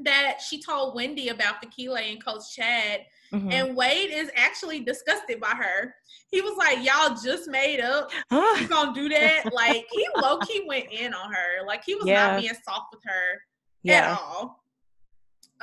[0.00, 3.50] that she told Wendy about Tequila and Coach Chad, Mhm.
[3.52, 5.94] and Wade is actually disgusted by her.
[6.30, 8.12] He was like, "Y'all just made up.
[8.30, 11.64] You gonna do that?" like he low key went in on her.
[11.66, 12.32] Like he was Yeah.
[12.32, 13.42] not being soft with her
[13.82, 14.12] yeah.
[14.12, 14.62] at all.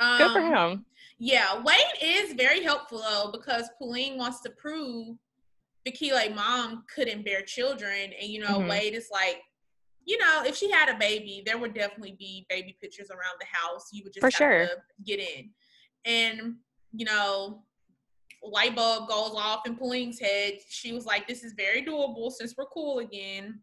[0.00, 0.84] Um, Good for him.
[1.18, 5.16] Yeah, Wade is very helpful though because Pauline wants to prove
[5.86, 8.68] Fikile mom couldn't bear children, and you know Mhm.
[8.68, 9.42] Wade is like,
[10.04, 13.46] you know, if she had a baby, there would definitely be baby pictures around the
[13.46, 13.90] house.
[13.92, 14.66] You would just For have sure.
[14.66, 15.54] to get in,
[16.04, 16.56] and
[16.92, 17.64] you know,
[18.42, 20.58] light bulb goes off in Pauline's head.
[20.68, 23.62] She was like, "This is very doable since we're cool again,"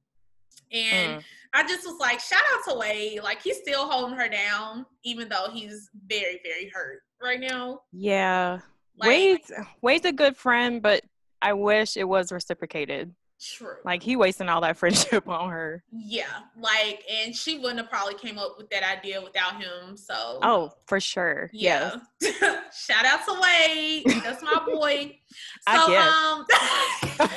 [0.71, 1.23] and Mm.
[1.53, 3.21] I just was like, shout out to Wade.
[3.23, 7.81] Like he's still holding her down, even though he's very, very hurt right now.
[7.91, 8.60] Yeah.
[8.97, 11.03] Like, Wade's Wade's a good friend, but
[11.41, 13.13] I wish it was reciprocated.
[13.41, 13.75] true.
[13.84, 15.84] Like he wasting all that friendship on her.
[15.91, 19.97] yeah, like, and she wouldn't have probably came up with that idea without him.
[19.97, 21.49] So, Oh, for sure.
[21.51, 21.95] yeah.
[22.21, 24.03] shout out to Wade.
[24.23, 25.17] That's my boy.
[25.67, 26.45] I
[27.19, 27.29] So, um,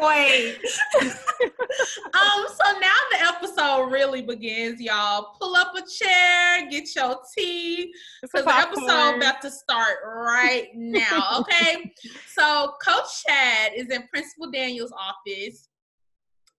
[0.00, 0.58] Wade.
[1.02, 5.34] um, so now the episode really begins, y'all.
[5.40, 11.40] Pull up a chair, get your tea, because the episode about to start right now.
[11.46, 11.92] Okay,
[12.26, 15.68] so Coach Chad is in Principal Daniel's office,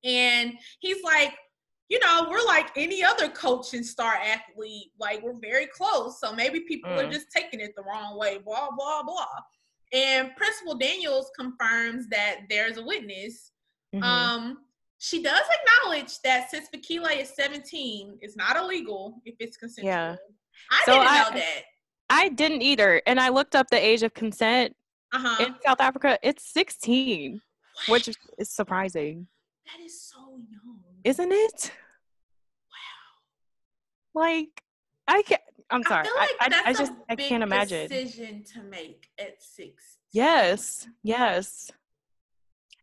[0.03, 1.33] and he's like,
[1.89, 4.91] you know, we're like any other coach and star athlete.
[4.99, 7.11] Like we're very close, so maybe people are Mm.
[7.11, 8.37] just taking it the wrong way.
[8.39, 9.25] Blah blah blah.
[9.93, 13.51] And Principal Daniels confirms that there's a witness.
[13.95, 14.03] Mhm.
[14.03, 14.65] Um,
[14.99, 19.91] she does acknowledge that since Fikile is 17, it's not illegal if it's consensual.
[19.91, 20.15] Yeah.
[20.71, 21.63] I So didn't I- know that.
[22.09, 24.75] I didn't either, and I looked up the age of consent,
[25.13, 25.43] Uh-huh.
[25.45, 27.41] in South Africa, it's 16,
[27.87, 29.27] which is- is surprising,
[29.67, 30.83] that is so young.
[31.03, 31.71] isn't it?
[32.71, 34.21] Wow.
[34.21, 34.63] Like,
[35.07, 35.41] I can't.
[35.69, 36.07] I'm sorry.
[36.07, 37.87] I, like I, I just I can't imagine.
[37.89, 39.97] Decision to make at six.
[40.11, 41.69] Yes, yes.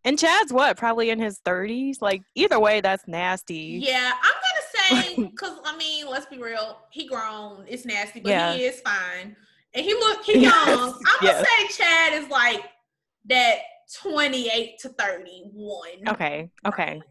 [0.04, 0.76] And Chad's what?
[0.76, 2.02] Probably in his 30s.
[2.02, 3.80] Like either way, that's nasty.
[3.82, 4.32] Yeah, I'm
[5.00, 6.78] gonna say because I mean, let's be real.
[6.90, 7.64] He grown.
[7.66, 8.52] It's nasty, but Yeah.
[8.54, 9.34] he is fine.
[9.72, 10.52] And he look he young.
[10.66, 12.62] I'm gonna say Chad is like
[13.26, 13.58] that
[14.02, 15.88] 28 to 31.
[16.08, 16.50] Okay.
[16.66, 17.02] Okay.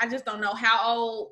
[0.00, 1.30] I just don't know how old.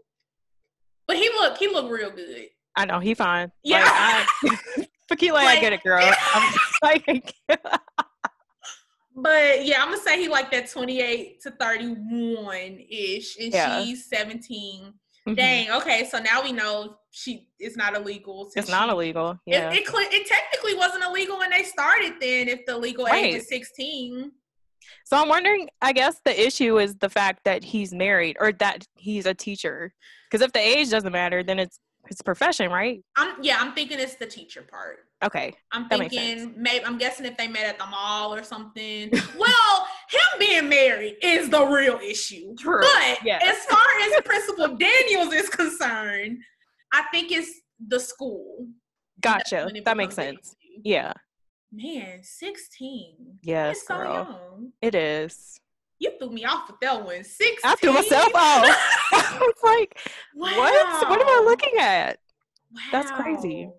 [1.06, 2.46] But he look he look real good.
[2.76, 3.50] I know he fine.
[3.62, 3.80] Yeah.
[3.84, 6.08] Like, I, Fikile, I get it, girl.
[6.34, 7.34] I'm like,
[9.14, 13.82] But yeah, I'm gonna say he like that 28 to 31 ish, and Yeah.
[13.84, 14.94] she's 17.
[15.28, 15.36] mhm.
[15.36, 15.70] Dang.
[15.72, 18.50] Okay, so now we know she it's not illegal.
[18.54, 19.32] it's not illegal.
[19.46, 19.72] It, Yeah.
[19.72, 22.14] it, cle- it technically wasn't illegal when they started.
[22.20, 24.30] Then, if the legal age is 16,
[25.04, 28.86] So I'm wondering, I guess the issue is the fact that he's married or that
[28.96, 29.92] he's a teacher.
[30.30, 33.02] Because if the age doesn't matter, then it's his profession, right?
[33.16, 34.98] I'm yeah, I'm thinking it's the teacher part.
[35.24, 35.54] Okay.
[35.72, 39.10] I'm thinking maybe I'm guessing if they met at the mall or something.
[39.38, 42.54] well, him being married is the real issue.
[42.56, 42.80] True.
[42.80, 43.42] But Yes.
[43.46, 46.38] as far as Principal Daniels is concerned,
[46.92, 48.66] I think it's the school.
[49.20, 49.70] Gotcha.
[49.84, 50.56] That makes sense.
[50.64, 50.80] issue.
[50.84, 51.12] Yeah.
[51.72, 53.38] Man, 16.
[53.42, 54.12] Yes, It's so girl.
[54.14, 54.72] young.
[54.82, 55.60] It is.
[56.00, 57.22] You threw me off with that one.
[57.22, 57.56] 16.
[57.62, 58.64] I threw myself off.
[59.12, 60.00] I was like,
[60.34, 61.08] what?
[61.08, 62.18] What am I looking at?
[62.90, 63.70] That's crazy.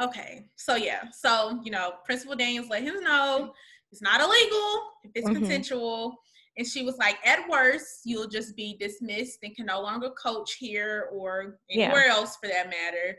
[0.00, 3.52] Okay, so yeah, so you know, Principal Daniels let him know
[3.90, 5.34] it's not illegal if it's Mhm.
[5.36, 6.14] consensual,
[6.56, 10.54] and she was like, at worst, you'll just be dismissed and can no longer coach
[10.54, 11.86] here or Yeah.
[11.86, 13.18] anywhere else for that matter.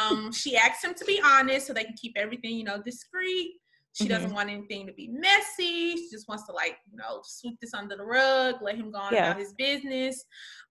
[0.00, 3.54] um, she asked him to be honest so they can keep everything, you know, discreet.
[3.96, 4.12] She Mm-hmm.
[4.12, 5.96] doesn't want anything to be messy.
[5.96, 8.98] She just wants to like, you know, sweep this under the rug, let him go
[8.98, 9.30] on Yeah.
[9.30, 10.22] about his business.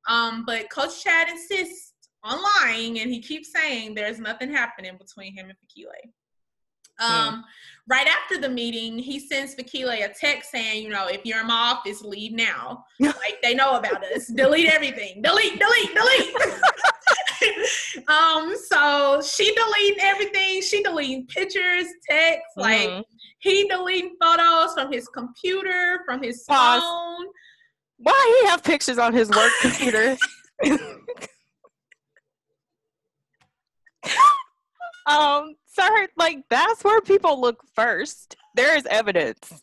[0.08, 5.34] Um, but Coach Chad insists on lying, and he keeps saying there's nothing happening between
[5.36, 6.12] him and Fikile.
[6.98, 7.44] Um,
[7.90, 11.48] right after the meeting, he sends Fikile a text saying, you know, if you're in
[11.48, 12.86] my office, leave now.
[13.00, 14.28] like they know about us.
[14.28, 15.22] Delete everything.
[15.22, 16.36] Delete, delete, delete.
[18.08, 20.62] um, so she deleting everything.
[20.62, 23.04] She deleting pictures, texts, like Mhm.
[23.45, 26.81] He deleting photos from his computer, from his Pause.
[26.81, 27.27] phone.
[27.97, 30.17] Why he have pictures on his work computer?
[35.05, 38.36] um, sir, like that's where people look first.
[38.55, 39.62] There is evidence.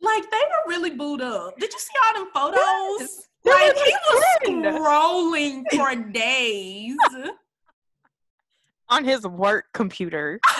[0.00, 1.58] Like they were really booed up.
[1.58, 3.00] Did you see all them photos?
[3.00, 3.26] Yes.
[3.44, 6.96] Like he was scrolling for days.
[8.88, 10.38] on his work computer.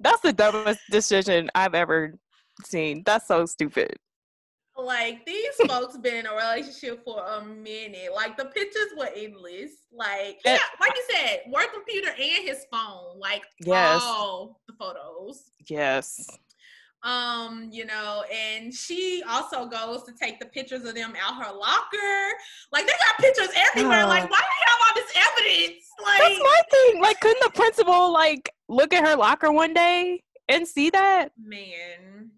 [0.00, 2.14] that's the dumbest decision I've ever
[2.64, 3.02] seen.
[3.04, 3.94] That's so stupid.
[4.78, 8.10] like these folks been in a relationship for a minute.
[8.14, 9.72] Like the pictures were endless.
[9.92, 10.58] Like yeah, Yeah.
[10.80, 13.18] like you said, work computer and his phone.
[13.18, 14.00] Like Yes.
[14.02, 15.44] all the photos.
[15.68, 16.26] Yes.
[17.06, 21.52] Um, you know, and she also goes to take the pictures of them out her
[21.54, 22.34] locker.
[22.72, 24.02] Like they got pictures everywhere.
[24.04, 24.08] Oh.
[24.08, 25.84] Like why do they have all this evidence?
[26.04, 27.00] Like That's my thing.
[27.00, 31.28] Like, couldn't the principal like look at her locker one day and see that?
[31.42, 32.30] man.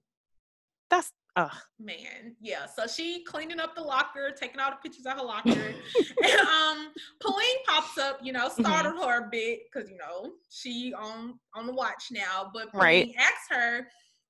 [0.90, 1.52] That's ugh.
[1.78, 2.66] Man, yeah.
[2.66, 5.50] So she cleaning up the locker, taking all the pictures of her locker.
[6.24, 6.88] and um
[7.20, 8.62] Pauline pops up, you know, Mm-hmm.
[8.64, 12.50] startled her a bit because you know she on on the watch now.
[12.52, 13.04] But Right.
[13.06, 13.88] Pauline asks her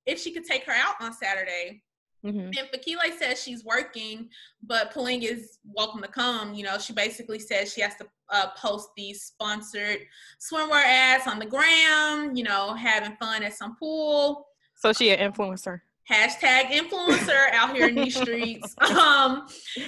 [0.08, 1.82] if she could take her out on Saturday.
[2.24, 2.46] Mhm.
[2.58, 4.28] And Fikile says she's working,
[4.62, 6.52] but Pauline is welcome to come.
[6.54, 10.00] You know, she basically says she has to uh, post these sponsored
[10.40, 15.32] swimwear ads on the gram, you know, having fun at some pool So she an
[15.32, 15.80] influencer.
[16.10, 18.74] hashtag influencer out here in these streets.
[18.82, 19.46] Um,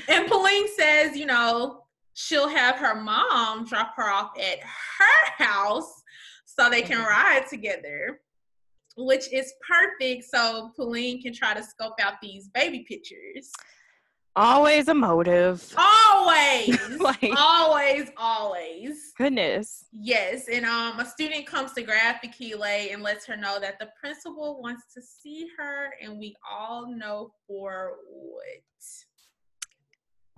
[0.08, 5.92] and Pauline says, you know, she'll have her mom drop her off at her house
[6.44, 8.20] so they can ride together,
[9.06, 10.24] which is perfect.
[10.32, 13.50] So Pauline can try to scope out these baby pictures.
[14.36, 15.74] Always a motive.
[15.76, 19.12] Always, Like- always, always.
[19.18, 19.86] Goodness.
[19.92, 23.80] Yes, and um, a student comes to grab the Fikile and lets her know that
[23.80, 28.62] the principal wants to see her, and we all know for what.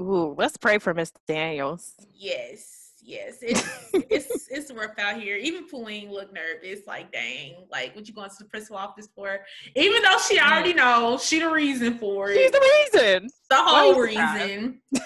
[0.01, 1.92] Ooh, let's pray for Miss Daniels.
[2.14, 5.36] Yes, yes, it's it's it's rough out here.
[5.36, 9.40] Even Pauline looked nervous, like, dang, like what you going to the principal office for?
[9.74, 12.36] Even though she already knows she the reason for it.
[12.36, 13.28] She's the reason.
[13.50, 14.50] the whole Why you surprised?
[14.50, 14.80] reason.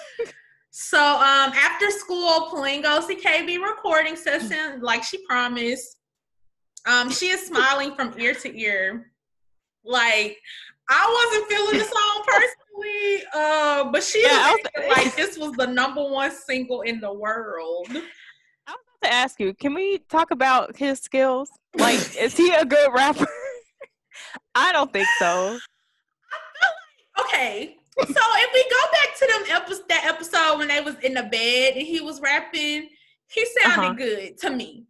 [0.71, 5.95] so um after school, Pauline goes to KB recording session like she promised.
[6.85, 9.11] Um, she is smiling from ear to ear.
[9.83, 10.37] Like
[10.89, 12.66] I wasn't feeling the song personally,
[13.33, 14.59] uh, but she Yeah, was
[14.89, 17.87] like this was the number one single in the world.
[17.89, 21.49] I was about to ask you, can we talk about his skills?
[21.75, 23.27] Like, is he a good rapper?
[24.55, 25.57] I don't think so.
[27.19, 31.15] Okay, so if we go back to them epi- that episode when they was in
[31.15, 32.89] the bed and he was rapping,
[33.29, 33.93] he sounded Uh-huh.
[33.93, 34.85] good to me.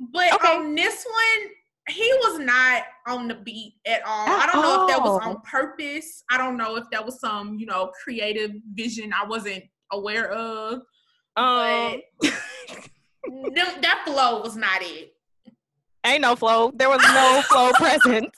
[0.00, 0.56] But Okay.
[0.56, 1.50] on this one,
[1.88, 4.26] he was not on the beat at all.
[4.28, 6.24] I don't know if that was on purpose.
[6.30, 10.80] I don't know if that was some, you know, creative vision I wasn't aware of.
[11.36, 15.12] Um, Them- that flow was not it.
[16.04, 16.72] ain't no flow.
[16.74, 18.34] There was no flow present.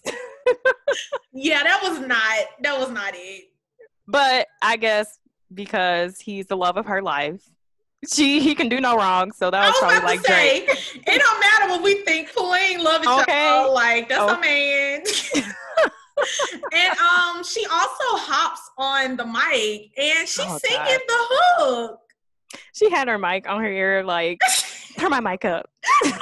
[1.33, 3.45] Yeah, that was not that was not it.
[4.07, 5.19] But I guess
[5.53, 7.43] because he's the love of her life,
[8.13, 9.33] she he can do no wrong.
[9.33, 11.03] So that I was was probably about like to say, Drake.
[11.07, 12.33] it don't matter what we think.
[12.35, 13.59] Pauline love each Okay.
[13.59, 13.71] other.
[13.71, 14.37] Like that's Oh.
[14.37, 15.03] a man.
[16.73, 21.01] and um, she also hops on the mic and she's Oh, singing God.
[21.09, 21.15] the
[21.59, 22.01] hook.
[22.73, 24.39] She had her mic on her ear, like
[24.99, 25.69] turn my mic up.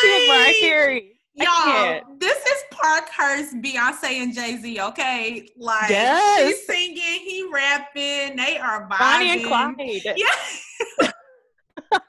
[0.00, 1.12] She was Mariah Like, Carey.
[1.34, 4.80] Y'all, this is Parkhurst, Beyonce, and Jay Z.
[4.80, 6.48] Okay, like Yes.
[6.48, 6.96] she's singing,
[7.52, 8.98] rapping, they are vibing.
[8.98, 10.14] Bonnie and Clyde.
[10.16, 11.10] Yeah.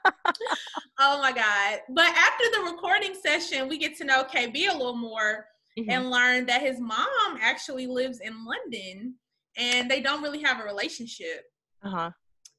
[0.98, 1.80] oh my god!
[1.90, 5.46] But after the recording session, we get to know KB a little more
[5.78, 5.86] Mhm.
[5.90, 9.14] and learn that his mom actually lives in London,
[9.56, 11.44] and they don't really have a relationship.
[11.84, 12.10] Uh-huh.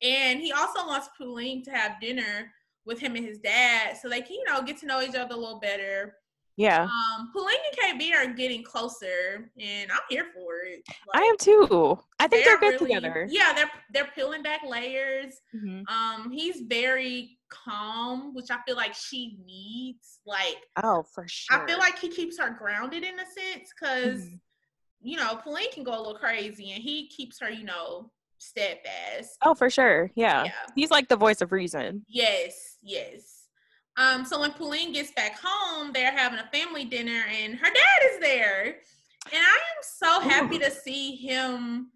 [0.01, 2.53] And he also wants Pauline to have dinner
[2.85, 5.35] with him and his dad, so they can, you know, get to know each other
[5.35, 6.15] a little better.
[6.59, 6.83] Yeah.
[6.83, 10.83] Um, Pauline and KB are getting closer, and I'm here for it.
[11.13, 11.97] I am too.
[12.19, 13.27] I think they're, good really- together.
[13.29, 15.35] Yeah, they're they're peeling back layers.
[15.55, 15.87] Mhm.
[15.89, 20.19] Um, he's very calm, which I feel like she needs.
[20.25, 21.63] Like, Oh, for sure.
[21.63, 24.39] I feel like he keeps her grounded in a sense, because Mhm.
[25.01, 29.37] you know, Pauline can go a little crazy, and he keeps her, you know, steadfast.
[29.43, 30.11] Oh, for sure.
[30.15, 30.43] Yeah.
[30.43, 30.51] Yeah.
[30.75, 32.05] He's like the voice of reason.
[32.09, 33.38] Yes, yes.
[33.99, 38.11] Um, so when Pauline gets back home, they're having a family dinner and her dad
[38.13, 38.63] is there.
[39.31, 41.91] And I am so happy to see him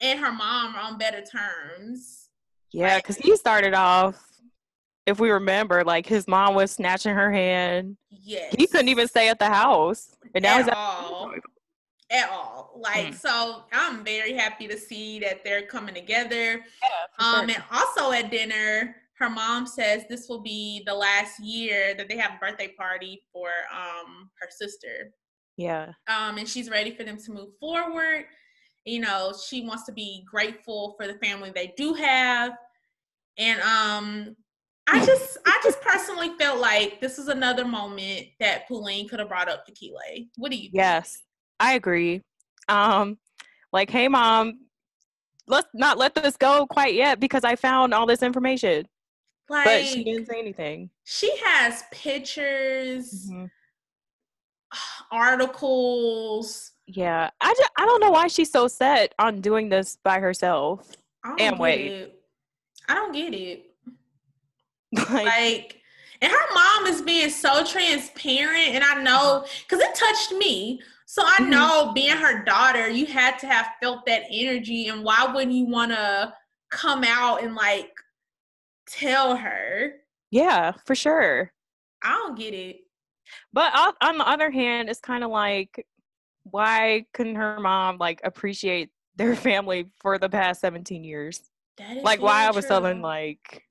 [0.00, 2.28] and her mom are on better terms.
[2.72, 4.20] Yeah, Like- because he started off,
[5.06, 7.96] if we remember, like his mom was snatching her hand.
[8.10, 8.52] Yes.
[8.58, 10.16] He couldn't even stay at the house.
[10.34, 11.32] And now at he's at all.
[12.10, 12.72] At all.
[12.76, 13.14] Like, Mm.
[13.14, 16.64] so I'm very happy to see that they're coming together.
[17.18, 17.56] for Um, sure.
[17.56, 22.16] and also at dinner, her mom says this will be the last year that they
[22.16, 25.12] have a birthday party for um her sister.
[25.56, 25.92] Yeah.
[26.06, 28.26] um, and she's ready for them to move forward.
[28.84, 32.52] You know, she wants to be grateful for the family they do have,
[33.38, 34.36] and um,
[34.86, 39.28] I just, I just personally felt like this is another moment that Pauline could have
[39.28, 40.28] brought up to Keeley.
[40.36, 40.64] What do you?
[40.64, 40.74] think?
[40.74, 41.18] Yes.
[41.58, 42.22] I agree.
[42.68, 43.18] Um,
[43.72, 44.60] like, hey mom,
[45.48, 48.86] let's not let this go quite yet because I found all this information.
[49.48, 50.90] Like But she didn't say anything.
[51.04, 53.50] she has pictures, Mhm.
[55.12, 56.72] articles.
[56.86, 57.30] Yeah.
[57.40, 60.92] I just, I don't know why she's so set on doing this by herself.
[61.24, 61.86] I don't And get wait.
[61.92, 62.22] it.
[62.88, 63.64] I don't get it.
[64.92, 65.80] like, like
[66.22, 71.22] and her mom is being so transparent and i know because it touched me so
[71.26, 71.48] i Mhm.
[71.48, 75.66] know being her daughter you had to have felt that energy and why wouldn't you
[75.66, 76.32] want to
[76.70, 77.92] come out and like
[78.86, 79.92] tell her
[80.30, 81.52] yeah, for sure.
[82.02, 82.80] i don't get it
[83.52, 85.86] But on, the other hand, it's kind of like,
[86.44, 91.40] why couldn't her mom like appreciate their family for the past 17 years?
[91.78, 93.64] that is Like, why I was telling like,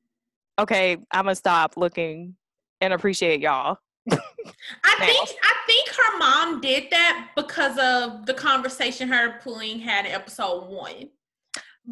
[0.59, 2.35] okay, I'm gonna stop looking
[2.81, 3.77] and appreciate y'all.
[4.11, 9.79] I think I think her mom did that because of the conversation her and Pauline
[9.79, 11.09] had in episode one.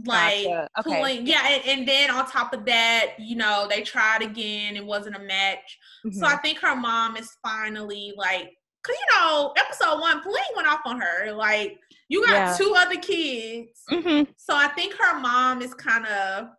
[0.06, 0.69] Like Gotcha.
[0.79, 0.89] Okay.
[0.95, 4.86] Pauline, yeah, and, and then on top of that, you know, they tried again, it
[4.86, 5.77] wasn't a match.
[6.12, 6.41] So I Mhm.
[6.41, 8.51] think her mom is finally like,
[8.84, 11.32] cause you know, episode one, Pauline went off on her.
[11.34, 11.79] Like,
[12.10, 12.56] you got Yeah.
[12.58, 13.82] two other kids.
[13.91, 14.27] Mhm.
[14.38, 16.49] So I think her mom is kind of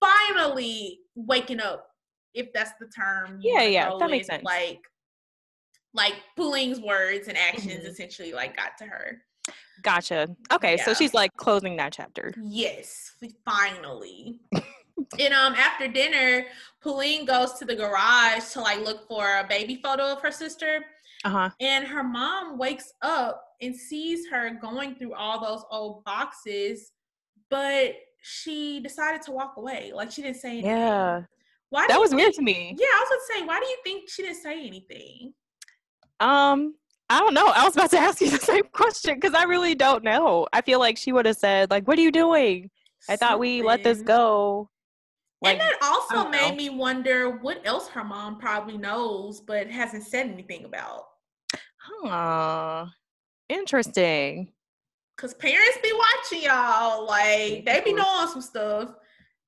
[0.00, 1.88] finally waking up,
[2.34, 3.40] if that's the term.
[3.42, 4.44] Yeah, yeah, that makes sense.
[4.44, 4.80] Like,
[5.94, 7.88] like Pauline's words and actions Mhm.
[7.88, 9.22] essentially like got to her.
[9.82, 10.28] Gotcha.
[10.52, 12.32] Okay, so she's like closing that chapter.
[12.42, 14.38] Yes, we finally.
[14.52, 16.46] and um, after dinner,
[16.80, 20.84] Pauline goes to the garage to like look for a baby photo of her sister.
[21.24, 21.50] Uh huh.
[21.60, 26.92] And her mom wakes up and sees her going through all those old boxes,
[27.50, 29.92] but she decided to walk away.
[29.94, 30.70] Like she didn't say anything.
[30.70, 31.22] Yeah.
[31.70, 31.86] Why?
[31.88, 32.76] That was weird to me.
[32.78, 35.32] Yeah, I was gonna say, why do you think she didn't say anything?
[36.20, 36.74] Um,
[37.12, 37.46] I don't know.
[37.46, 40.46] I was about to ask you the same question because I really don't know.
[40.52, 42.70] I feel like she would have said, like, "What are you doing?
[43.08, 44.70] I thought we let this go."
[45.42, 46.56] Like, and that also made know.
[46.56, 51.02] me wonder what else her mom probably knows but hasn't said anything about.
[51.76, 52.86] huh?
[53.50, 54.52] Interesting.
[55.18, 57.96] Cause parents be watching y'all, like they be Mhm.
[57.96, 58.94] knowing some stuff.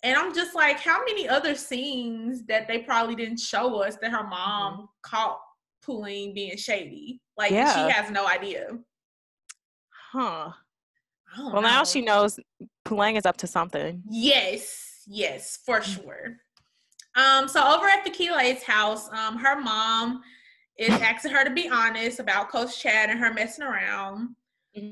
[0.03, 4.11] And I'm just like, how many other scenes that they probably didn't show us that
[4.11, 5.41] her mom caught
[5.85, 7.21] Pauline being shady?
[7.37, 7.73] Like Yeah.
[7.87, 8.79] she has no idea.
[10.13, 10.53] Huh.
[11.37, 12.39] Well, now she knows
[12.87, 14.03] Puleng is up to something.
[14.09, 15.85] Yes, yes, for Mm.
[16.03, 16.37] sure.
[17.17, 20.23] Um, so over at the Fikile's house, um, her mom
[20.79, 24.37] is asking her to be honest about Coach Chad and her messing around.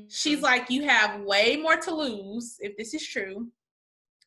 [0.09, 0.43] She's Mm-hmm.
[0.43, 3.49] like, you have way more to lose if this is true.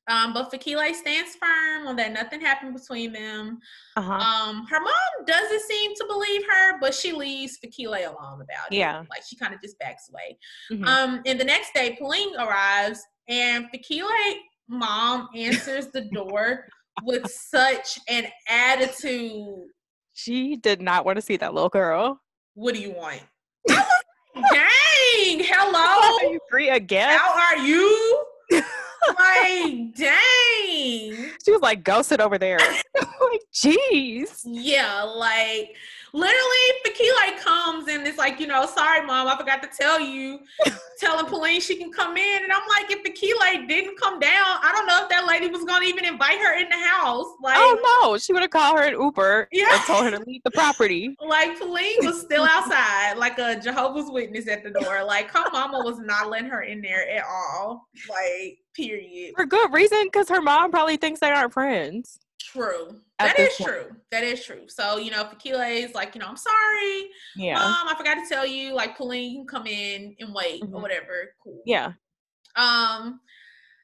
[0.08, 3.58] Um, but Fikile stands firm on that nothing happened between them.
[3.96, 4.12] Uh huh.
[4.14, 8.76] Um, her mom doesn't seem to believe her, but she leaves Fikile alone about it.
[8.76, 8.98] Yeah.
[9.10, 10.38] Like she kind of just backs away.
[10.70, 10.86] Mhm.
[10.86, 14.34] Um, and the next day, Pauline arrives, and Fikile
[14.68, 16.66] mom answers the door
[17.02, 19.66] with such an attitude.
[20.12, 22.20] she did not want to see that little girl.
[22.54, 23.20] What do you want?
[23.68, 23.84] I
[24.34, 26.30] was Dang, hello.
[26.30, 27.18] you agree again?
[27.18, 28.24] How are you?
[29.08, 31.30] Like, dang.
[31.44, 32.58] She was like, "Go sit over there."
[32.94, 34.40] like, jeez.
[34.44, 35.74] Yeah, like
[36.16, 40.40] literally, Fikile comes and it's like, you know, sorry, mom, I forgot to tell you.
[40.98, 44.72] Telling Pauline she can come in, and I'm like, if Fikile didn't come down, I
[44.74, 47.26] don't know if that lady was gonna even invite her in the house.
[47.42, 49.66] Like, Oh no, she would have called her an Uber Yeah.
[49.74, 51.14] and told her to leave the property.
[51.20, 55.04] like Pauline was still outside, like a Jehovah's Witness at the door.
[55.04, 57.86] Like her mama was not letting her in there at all.
[58.08, 59.34] Like, period.
[59.36, 62.18] For good reason, because her mom probably thinks they aren't friends.
[62.56, 63.00] True.
[63.18, 63.70] At That point.
[63.70, 63.96] true.
[64.10, 64.64] That is true.
[64.68, 67.08] So, you know, if Fikile is like, you know, I'm sorry.
[67.36, 67.54] Yeah.
[67.58, 70.74] Mom, I forgot to tell you, like Pauline you can come in and wait Mhm.
[70.74, 71.32] or whatever.
[71.42, 71.62] Cool.
[71.64, 71.92] Yeah.
[72.56, 73.20] Um,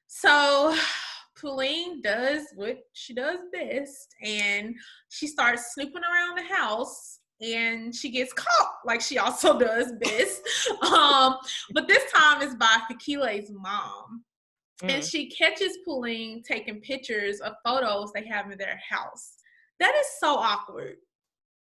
[0.06, 0.74] so
[1.40, 4.74] Pauline does what she does best, and
[5.08, 7.18] she starts snooping around the house.
[7.40, 10.42] And she gets caught, like she also does best.
[10.92, 11.36] um,
[11.74, 14.22] but this time it's by Fikile's mom
[14.82, 15.10] and Mm.
[15.10, 19.34] she catches Pauline taking pictures of photos they have in their house.
[19.80, 20.96] That is so awkward.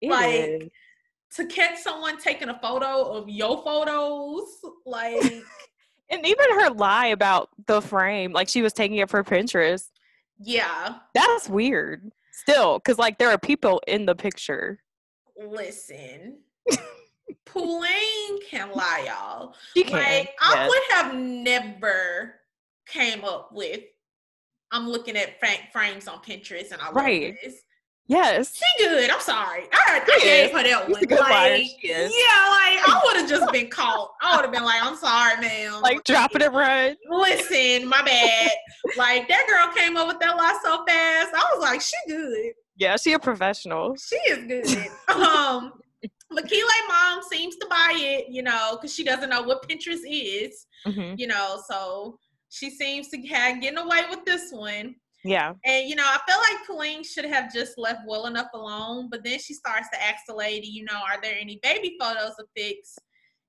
[0.00, 0.68] It like, is.
[1.36, 4.44] To catch someone taking a photo of your photos,
[4.84, 5.22] like,
[6.10, 9.88] and even her lie about the frame, like she was taking it for Pinterest.
[10.38, 12.10] yeah, That's weird.
[12.32, 14.80] Still, because like there are people in the picture.
[15.36, 16.38] listen.
[17.46, 19.54] Pauline can lie, y'all.
[19.74, 19.98] She can.
[19.98, 20.68] Like, I yes.
[20.68, 22.34] would have never
[22.92, 23.80] came up with.
[24.70, 27.36] I'm looking at fra- frames on Pinterest and I love Right.
[27.42, 27.56] this.
[28.08, 28.56] Yes.
[28.58, 29.10] She good.
[29.10, 29.64] I'm sorry.
[29.72, 31.02] I, I gave her that She's one.
[31.02, 31.52] a good liar.
[31.52, 32.10] Like, She is.
[32.12, 34.10] yeah, like I would have just been caught.
[34.22, 35.80] I would have been like, I'm sorry, ma'am.
[35.82, 36.96] Like drop it and run.
[37.10, 38.50] listen, my bad.
[38.96, 41.32] like that girl came up with that lie so fast.
[41.34, 42.52] I was like, she good.
[42.76, 43.94] Yeah, she a professional.
[43.96, 44.88] She is good.
[45.14, 45.72] um,
[46.32, 50.66] Fikile mom seems to buy it, you know, because she doesn't know what Pinterest is,
[50.86, 52.18] hmm you know, so
[52.52, 54.94] she seems to have getting away with this one.
[55.24, 55.54] Yeah.
[55.64, 59.08] And you know, I feel like Pauline should have just left well enough alone.
[59.10, 62.36] But then she starts to ask the lady, you know, are there any baby photos
[62.36, 62.98] to fix?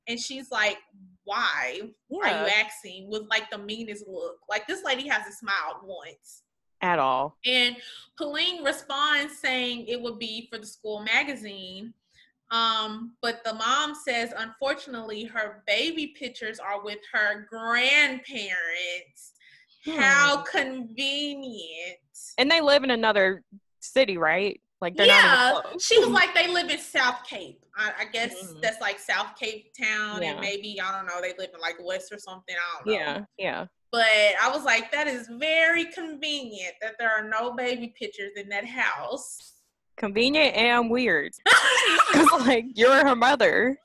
[0.08, 0.78] And she's like,
[1.26, 3.10] why are you asking?
[3.10, 4.38] With like the meanest look.
[4.50, 6.44] Like this lady hasn't smiled once.
[6.82, 7.38] At all.
[7.46, 7.76] And
[8.18, 11.94] Pauline responds saying it would be for the school magazine.
[12.52, 19.34] Um, but the mom says, unfortunately, her baby pictures are with her grandparents.
[19.98, 20.44] How Hmm.
[20.58, 21.98] convenient.
[22.38, 23.44] And they live in another
[23.82, 24.62] city, right?
[24.82, 25.22] Like they're yeah,
[25.54, 25.86] not close.
[25.86, 27.60] she was like they live in South Cape.
[27.76, 28.62] I, I guess Mhm.
[28.62, 30.32] that's like South Cape town, Yeah.
[30.32, 31.22] and maybe I don't know.
[31.22, 32.56] They live in like West or something.
[32.56, 32.94] I don't know.
[32.94, 33.66] Yeah, yeah.
[33.92, 38.50] But I was like, that is very convenient that there are no baby pictures in
[38.50, 39.53] that house.
[39.98, 41.34] Convenient and weird.
[42.40, 43.78] like you're her mother.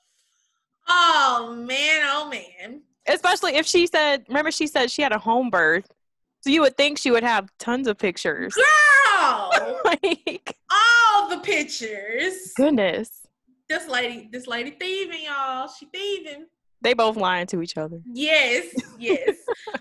[0.88, 2.82] oh man, oh man.
[3.06, 5.90] Especially if she said remember she said she had a home birth.
[6.40, 8.54] So you would think she would have tons of pictures.
[8.54, 9.50] Girl,
[9.84, 12.52] like all the pictures.
[12.56, 13.26] goodness.
[13.68, 15.68] This lady, this lady thieving, y'all.
[15.68, 16.46] She thieving.
[16.80, 18.00] They both lying to each other.
[18.06, 18.66] Yes,
[18.98, 19.36] yes.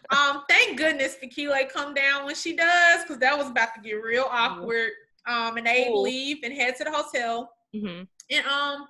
[0.10, 3.94] um, thank goodness Fikile come down when she does, because that was about to get
[3.94, 4.90] real awkward.
[5.28, 5.98] Um, and they Ooh.
[5.98, 7.52] leave and head to the hotel.
[7.74, 8.88] hmm And um,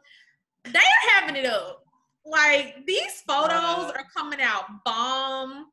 [0.66, 1.84] they are having it up.
[2.26, 5.68] Like these photos are coming out bomb.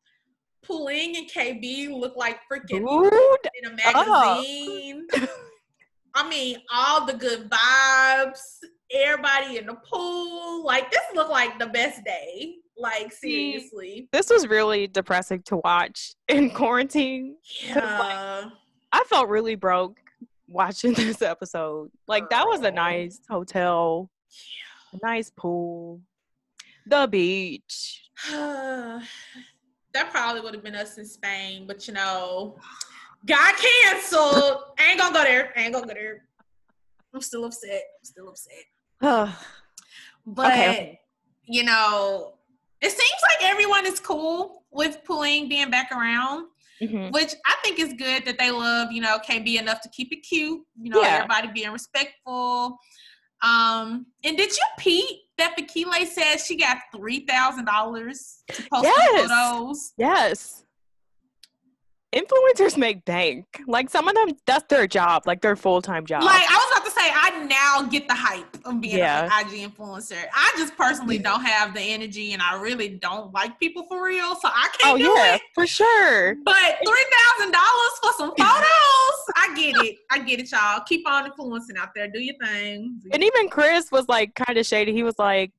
[0.66, 3.12] Puleng and KB look like freaking Dude.
[3.62, 5.06] in a magazine.
[6.14, 8.38] I mean, all the good vibes,
[8.90, 10.64] everybody in the pool.
[10.64, 12.54] Like this looked like the best day.
[12.78, 14.08] Like seriously.
[14.12, 17.36] This was really depressing to watch in quarantine.
[17.66, 18.48] Yeah.
[18.92, 19.98] I felt really broke
[20.54, 21.90] watching this episode.
[22.08, 22.74] Like that was a oh.
[22.74, 24.10] nice hotel,
[24.92, 26.00] a nice pool,
[26.86, 28.02] the beach.
[28.30, 29.02] that
[30.10, 32.56] probably would have been us in Spain, but you know,
[33.26, 34.62] got canceled.
[34.78, 35.52] I ain't gonna go there.
[35.56, 36.22] I ain't gonna go there.
[37.12, 37.82] I'm still upset.
[37.98, 39.34] I'm still upset.
[40.26, 41.00] But Okay.
[41.44, 42.32] you know,
[42.80, 46.46] it seems like everyone is cool with Puleng being back around,
[46.82, 47.12] Mhm.
[47.12, 50.12] which I think is good that they love, you know, can't be enough to keep
[50.12, 51.16] it cute, you know, Yeah.
[51.16, 52.78] everybody being respectful.
[53.42, 58.84] Um, and did you peep that Fikile said she got three thousand dollars to post
[58.84, 59.28] Yes.
[59.28, 59.92] photos?
[59.98, 60.63] Yes.
[62.14, 63.44] Influencers make bank.
[63.66, 66.22] Like some of them, that's their job, like their full time job.
[66.22, 69.24] Like I was about to say, I now get the hype of being Yeah.
[69.24, 70.22] an IG influencer.
[70.32, 74.36] I just personally don't have the energy, and I really don't like people for real,
[74.36, 75.42] so I can't oh do yeah, it.
[75.54, 76.36] for sure.
[76.44, 77.04] But three
[77.36, 79.96] thousand dollars for some photos, I get it.
[80.12, 80.80] I get it, y'all.
[80.86, 82.06] Keep on influencing out there.
[82.08, 83.00] Do your thing.
[83.02, 84.92] Do And even Chris was like kind of shady.
[84.92, 85.50] He was like,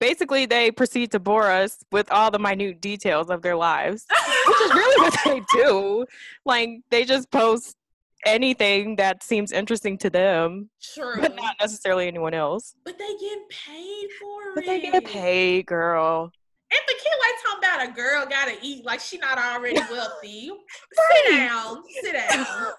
[0.00, 4.06] basically, they proceed to bore us with all the minute details of their lives,
[4.46, 6.06] which is really what they do.
[6.44, 7.76] Like they just post
[8.24, 11.20] anything that seems interesting to them, True.
[11.20, 12.74] but not necessarily anyone else.
[12.84, 14.66] But they get paid for But it.
[14.66, 16.32] But they get paid, girl.
[16.72, 20.50] And the kid like talking about a girl gotta eat like she not already wealthy.
[20.92, 21.82] Sit down.
[22.02, 22.46] Sit down.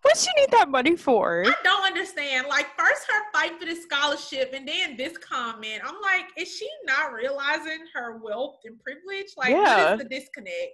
[0.00, 1.44] What she need that money for?
[1.46, 2.46] I don't understand.
[2.48, 5.82] Like first her fight for the scholarship and then this comment.
[5.84, 9.26] I'm like, is she not realizing her wealth and privilege?
[9.36, 9.90] Like Yeah.
[9.90, 10.72] what is the disconnect?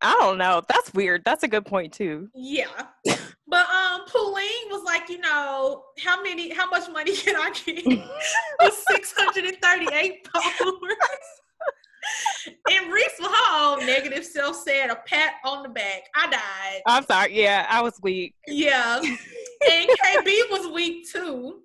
[0.00, 0.62] I don't know.
[0.68, 1.22] That's weird.
[1.24, 2.28] That's a good point too.
[2.34, 2.66] Yeah.
[3.48, 7.86] But um Pauline was like, you know, how many how much money can I get
[8.60, 10.96] with 638 followers?
[12.70, 16.02] and Reese with her own negative self said a pat on the back.
[16.16, 16.82] I died.
[16.86, 17.40] I'm sorry.
[17.40, 18.34] Yeah, I was weak.
[18.48, 18.98] Yeah.
[19.00, 21.62] And KB was weak too.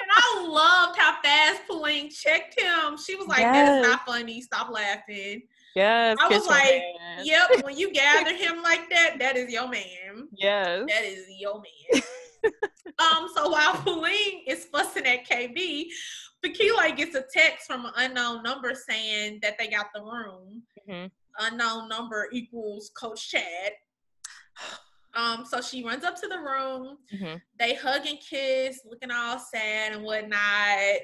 [0.00, 2.96] And I loved how fast Pauline checked him.
[2.96, 4.40] She was like, that is not funny.
[4.42, 5.42] Stop laughing.
[5.74, 6.16] Yes.
[6.20, 7.24] I was like, man.
[7.24, 10.28] Yep, when you gather him like that, that is your man.
[10.32, 10.84] Yes.
[10.88, 12.02] That is your man.
[12.98, 15.86] um, so while Pauline is fussing at KB,
[16.44, 20.62] Fikile gets a text from an unknown number saying that they got the room.
[20.88, 21.10] Mhm.
[21.38, 23.72] Unknown number equals Coach Chad.
[25.12, 26.98] Um, so she runs up to the room.
[27.12, 27.42] Mhm.
[27.58, 31.00] They hug and kiss, looking all sad and whatnot.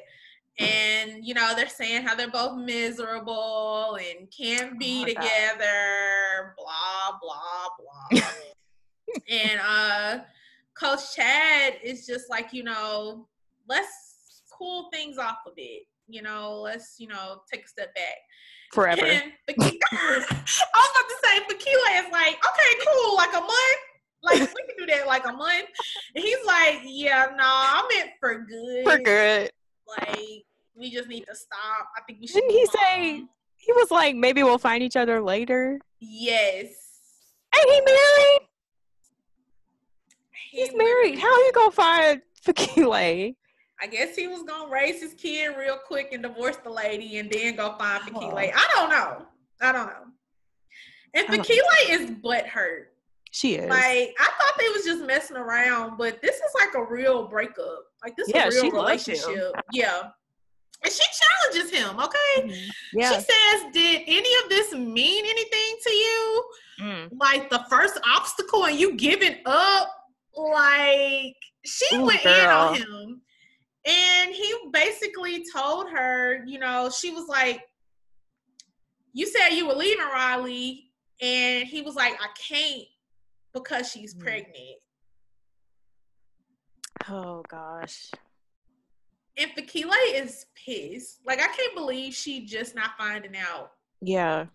[0.58, 5.22] And you know, they're saying how they're both miserable and can't be Oh my God.
[5.22, 7.68] together, blah, blah,
[8.10, 8.28] blah.
[9.28, 10.18] and uh
[10.78, 13.26] Coach Chad is just like, you know,
[13.68, 15.82] let's cool things off a bit.
[16.08, 18.16] You know, let's, you know, take a step back.
[18.72, 19.06] Forever.
[19.06, 23.80] And I was about to say, Fikile is like, okay, cool, like a month.
[24.22, 25.66] Like we can do that like a month.
[26.14, 28.84] And he's like, yeah, no, I meant for good.
[28.84, 29.50] For good.
[29.88, 31.88] Like we just need to stop.
[31.96, 32.34] I think we should.
[32.40, 33.24] Didn't he say-
[33.56, 35.78] He was like, maybe we'll find each other later.
[36.00, 36.66] Yes.
[37.56, 38.40] Ain't he married?
[40.50, 41.18] He He's married.
[41.18, 43.34] How you gonna find Fikile?
[43.82, 47.30] I guess he was gonna raise his kid real quick and divorce the lady and
[47.30, 48.20] then go find Oh.
[48.20, 48.52] Fikile.
[48.54, 49.26] I don't know.
[49.60, 50.04] I don't know.
[51.14, 52.92] And Fikile is butt hurt.
[53.30, 53.68] She is.
[53.68, 57.84] Like I thought they was just messing around, but this is like a real breakup.
[58.06, 59.52] Like this Yeah, is a she real relationship.
[59.72, 60.02] Yeah.
[60.84, 62.42] And she challenges him, okay?
[62.42, 62.68] Mhm.
[62.94, 63.08] yeah.
[63.10, 66.44] She says, Did any of this mean anything to you?
[66.82, 67.08] Mm.
[67.18, 69.88] Like the first obstacle and you giving up?
[70.36, 71.34] Like
[71.64, 73.20] she Ooh, went in on him.
[73.86, 77.60] And he basically told her, you know, she was like,
[79.14, 80.84] You said you were leaving Riley.
[81.20, 82.84] And he was like, I can't
[83.52, 84.20] because she's Mm.
[84.20, 84.76] pregnant.
[87.08, 88.10] Oh gosh.
[89.38, 91.20] And Fikile is pissed.
[91.26, 94.46] Like, I can't believe she just not finding out Yeah.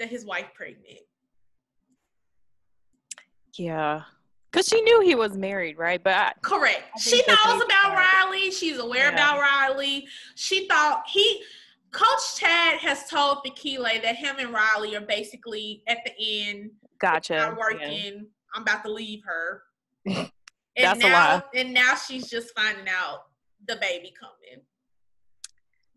[0.00, 0.98] that his wife pregnant.
[3.54, 4.02] Yeah.
[4.52, 6.02] Cause she knew he was married, right?
[6.02, 6.82] But I, Correct.
[6.96, 7.94] I She knows about.
[7.96, 8.50] Riley.
[8.50, 9.14] She's aware Yeah.
[9.14, 10.08] about Riley.
[10.34, 11.44] She thought he,
[11.92, 16.72] Coach Chad has told Fikile that him and Riley are basically at the end.
[16.98, 17.36] gotcha.
[17.36, 17.56] Not Yeah.
[17.58, 18.26] working.
[18.54, 19.62] I'm about to leave her.
[20.76, 21.42] and That's a now, lie.
[21.54, 23.22] And now she's just finding out
[23.66, 24.64] the baby coming.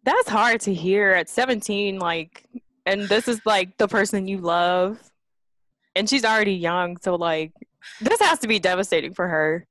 [0.03, 2.45] That's hard to hear at 17, like,
[2.85, 4.99] and this is like the person you love.
[5.95, 7.53] And she's already young, so like
[8.01, 9.65] this has to be devastating for her.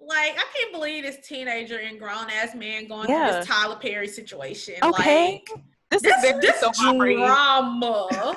[0.00, 3.28] like I can't believe this teenager and grown ass man going Yeah.
[3.30, 4.74] through this Tyler Perry situation.
[4.82, 5.42] Okay.
[5.46, 7.14] Like This, this is this opera-y.
[7.26, 8.34] drama.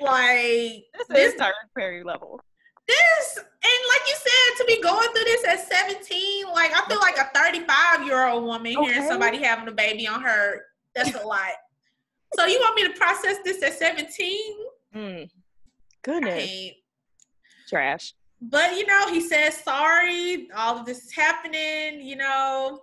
[0.00, 2.40] like This this is Tyler Perry level.
[2.90, 6.98] This and like you said to be going through this at 17 like i feel
[6.98, 10.62] like a 35 year old woman hearing somebody having a baby on her
[10.94, 11.52] that's a lot.
[12.34, 14.40] So you want me to process this at 17
[14.94, 15.30] Mm.
[16.02, 16.50] Goodness.
[17.68, 18.14] Trash.
[18.40, 22.80] but you know he says sorry all of this is happening you know.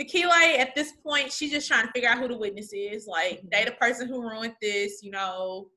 [0.00, 3.06] Fikile at this point she's just trying to figure out who the witness is.
[3.06, 5.68] Like they the person who ruined this you know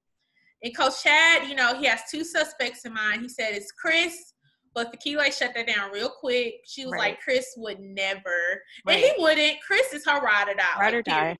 [0.63, 4.33] and coach chad you know he has two suspects in mind he said it's chris
[4.73, 6.99] but Fikile shut that down real quick she was Right.
[7.11, 8.95] like chris would never Right.
[8.95, 11.37] and he wouldn't chris is her ride or die Ride or die.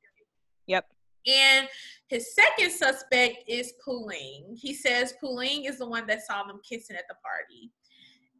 [0.68, 0.86] Yep.
[1.28, 1.68] And
[2.07, 4.57] his second suspect is Puleng.
[4.57, 7.72] He says Puleng is the one that saw them kissing at the party.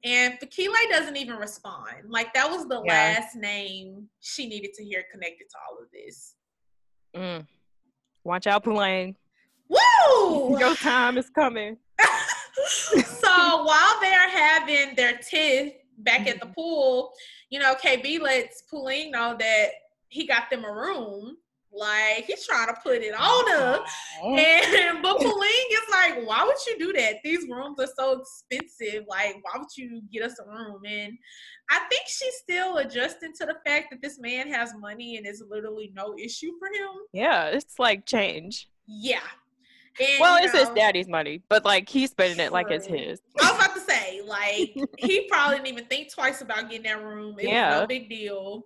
[0.05, 2.09] And Fikile doesn't even respond.
[2.09, 2.93] Like that was the Yeah.
[2.93, 6.36] last name she needed to hear connected to all of this.
[7.15, 7.47] Mm.
[8.23, 9.15] Watch out, Puleng.
[9.70, 10.59] Woo!
[10.59, 11.78] Your time is coming.
[12.68, 16.53] so while they're having their tiff back at the mm-hmm.
[16.53, 17.11] pool,
[17.49, 19.68] you know, KB lets Puleng know that
[20.09, 21.38] he got them a room.
[21.74, 23.84] Like he's trying to put it on her.
[24.24, 27.15] And but Pauline is like, why would you do that?
[27.24, 29.03] These rooms are so expensive.
[29.07, 30.82] Like, why would you get us a room?
[30.88, 31.13] And
[31.70, 35.43] I think she's still adjusting to the fact that this man has money and is
[35.47, 36.95] literally no issue for him.
[37.13, 38.70] Yeah, it's like change.
[38.88, 39.20] Yeah.
[40.00, 43.20] And, Well, you it's his daddy's money, but like he's spending it like it's his.
[43.41, 47.04] I was about to say, like, he probably didn't even think twice about getting that
[47.04, 47.32] room.
[47.39, 47.80] It was Yeah.
[47.80, 48.66] no big deal.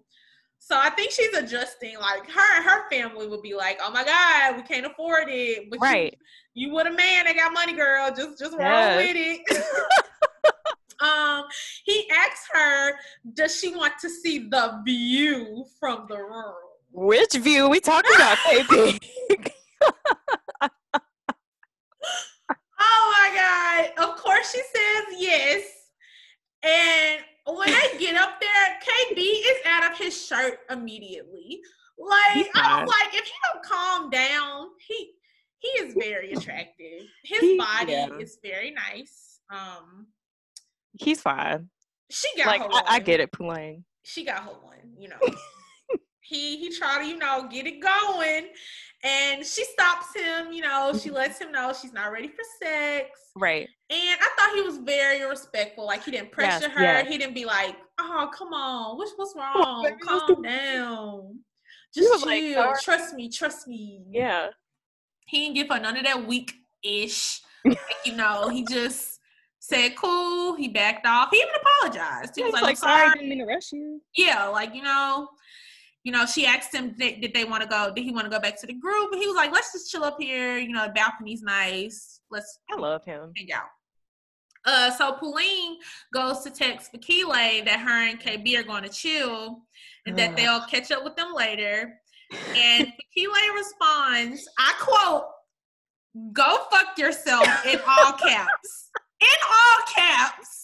[0.59, 1.97] So I think she's adjusting.
[1.99, 5.69] Like her and her family would be like, "Oh my God, we can't afford it."
[5.71, 6.17] But you- Right.
[6.53, 8.09] you with a man that got money, girl.
[8.15, 9.07] Just just roll Yes.
[9.07, 9.63] with it.
[11.01, 11.45] um,
[11.85, 12.93] he asks her,
[13.33, 16.53] does she want to see the view from the room?
[16.91, 18.99] Which view we talking about, baby?
[22.83, 24.09] Oh my god.
[24.09, 25.63] Of course she says yes.
[26.63, 27.21] And
[27.57, 31.61] when I get up there, KB is out of his shirt immediately.
[31.97, 32.85] Like I fine.
[32.85, 35.11] was like, if he don't calm down, he
[35.59, 37.03] he is very attractive.
[37.23, 38.09] His body yeah.
[38.19, 39.39] is very nice.
[39.53, 40.07] Um
[40.99, 41.69] he's fine.
[42.09, 43.83] she got Like I, I get it, Puleng.
[44.03, 45.19] she got her one, you know.
[46.31, 48.47] he he tried to, you know, get it going.
[49.03, 53.09] And she stops him, you know, she lets him know she's not ready for sex.
[53.35, 53.67] Right.
[53.89, 55.87] And I thought he was very respectful.
[55.87, 56.81] Like he didn't pressure Yes, her.
[56.83, 57.07] yes.
[57.07, 59.83] He didn't be like, "Oh, come on, what's what's on, wrong?
[59.83, 61.39] let's Calm down,
[61.95, 62.55] just chill.
[62.55, 64.49] like, trust me, trust me." Yeah.
[65.25, 66.53] He didn't give her none of that weak
[66.83, 67.41] ish.
[67.65, 69.19] like, you know, he just
[69.59, 71.29] said, "Cool." He backed off.
[71.31, 72.33] He even apologized.
[72.35, 73.99] He He's was like, like, sorry, "I'm I sorry." didn't mean to rush you.
[74.15, 75.29] yeah, like you know,
[76.03, 78.31] you know, she asked him did, did they want to go, did he want to
[78.31, 79.11] go back to the group?
[79.11, 80.57] And he was like, let's just chill up here.
[80.57, 82.21] You know, the balcony's nice.
[82.31, 83.31] Let's I love him.
[83.35, 83.65] hang out.
[84.65, 85.77] Uh, so Pauline
[86.13, 89.63] goes to text Fikile that her and KB are going to chill
[90.05, 91.93] and that they'll catch up with them later.
[92.55, 92.87] And
[93.17, 95.23] Fikile responds, I quote,
[96.33, 98.89] go fuck yourself in all caps.
[99.19, 100.60] In all caps.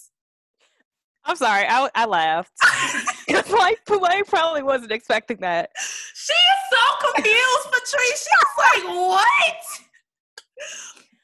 [1.28, 2.52] I'm sorry, I, I laughed.
[3.28, 5.70] It's like Puleng probably wasn't expecting that.
[6.14, 8.26] She is so confused, Patrice.
[8.26, 9.64] She was like, what?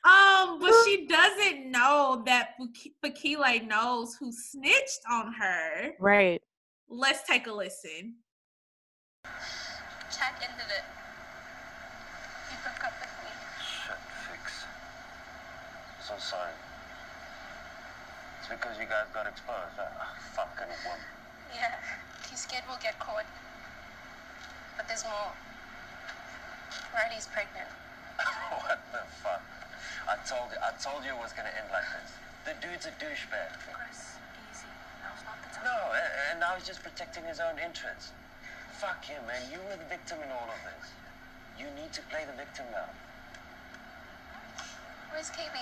[0.04, 5.92] Um, but she doesn't know that Fak- Fikile knows who snitched on her.
[5.98, 6.42] Right.
[6.86, 8.16] Let's take a listen.
[9.24, 10.84] Chad ended it.
[12.50, 13.30] He broke up with me.
[13.64, 13.96] Shit,
[14.28, 14.66] Fiks.
[16.06, 16.52] So sorry.
[18.44, 19.72] It's because you guys got exposed.
[19.80, 21.00] Ah, fucking woman.
[21.56, 21.80] Yeah,
[22.28, 23.24] he's scared we'll get caught.
[24.76, 25.32] But there's more.
[26.92, 27.72] Riley's pregnant.
[28.68, 29.40] what the fuck?
[30.04, 32.12] I told you, I told you it was gonna end like this.
[32.44, 33.48] The dude's a douchebag.
[33.72, 34.20] Chris,
[34.52, 34.68] easy.
[35.00, 35.64] Now's not the time.
[35.64, 38.12] No, and, and now he's just protecting his own interests.
[38.76, 39.40] Fuck him, man.
[39.48, 40.92] You were the victim in all of this.
[41.56, 42.92] You need to play the victim now.
[45.08, 45.56] Where's KB?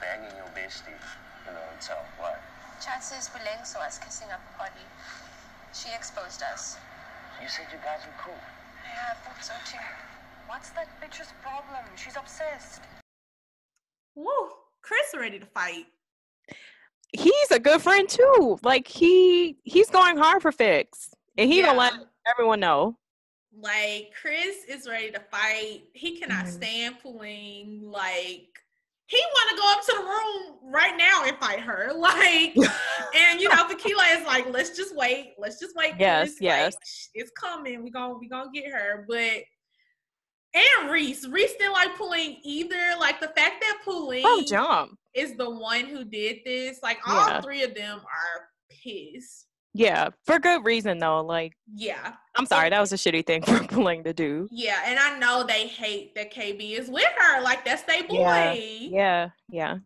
[0.00, 0.96] Banging your bestie
[1.48, 2.04] in the hotel.
[2.18, 2.34] Why?
[2.84, 4.84] Chad says Puleng saw us kissing up party.
[5.74, 6.76] She exposed us.
[7.40, 8.34] You said you guys were cool.
[8.84, 9.78] Yeah, I thought so too.
[10.48, 11.84] What's that bitch's problem?
[11.96, 12.82] She's obsessed.
[14.14, 14.48] Woo,
[14.82, 15.86] Chris ready to fight.
[17.12, 18.58] He's a good friend too.
[18.62, 21.10] Like he he's going hard for Fiks.
[21.38, 21.94] And he gonna let
[22.30, 22.96] everyone know.
[23.58, 25.84] Like Chris is ready to fight.
[25.92, 26.48] He cannot Mhm.
[26.48, 27.82] stand Puleng.
[27.82, 28.51] Like
[29.06, 31.92] he want to go up to the room right now and fight her.
[31.96, 32.56] Like,
[33.14, 35.34] and you know, Fikile is like, let's just wait.
[35.38, 35.94] Let's just wait.
[35.98, 36.74] Yes, yes.
[37.14, 37.82] it's coming.
[37.82, 39.04] We gonna we gonna get her.
[39.08, 39.42] But
[40.54, 42.94] and Reese, Reese didn't like Puleng either.
[43.00, 44.98] Like the fact that Puleng Oh, jump.
[45.14, 46.78] is the one who did this.
[46.82, 47.40] Like all Yeah.
[47.40, 49.46] three of them are pissed.
[49.74, 51.22] Yeah, for good reason though.
[51.22, 52.12] Like, Yeah.
[52.36, 54.48] I'm sorry, that was a shitty thing for Puleng to do.
[54.50, 57.40] Yeah, and I know they hate that KB is with her.
[57.42, 58.18] Like that's their boy.
[58.20, 58.52] Yeah.
[58.54, 59.76] Yeah, yeah.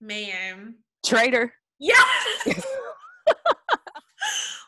[0.00, 0.76] Man.
[1.04, 1.52] Traitor.
[1.78, 1.94] Yeah.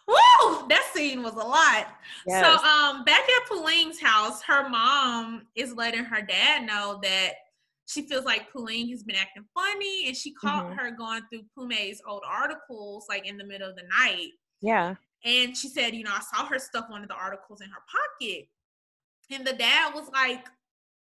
[0.09, 0.69] Woo!
[0.69, 1.89] That scene was a lot.
[2.27, 2.45] Yes.
[2.45, 7.33] So um back at Pauline's house, her mom is letting her dad know that
[7.87, 10.77] she feels like Pauline has been acting funny and she caught Mhm.
[10.77, 14.31] her going through Phumi's old articles like in the middle of the night.
[14.61, 14.95] Yeah.
[15.25, 17.83] And she said, you know, I saw her stuff one of the articles in her
[18.21, 18.49] pocket.
[19.31, 20.47] And the dad was like,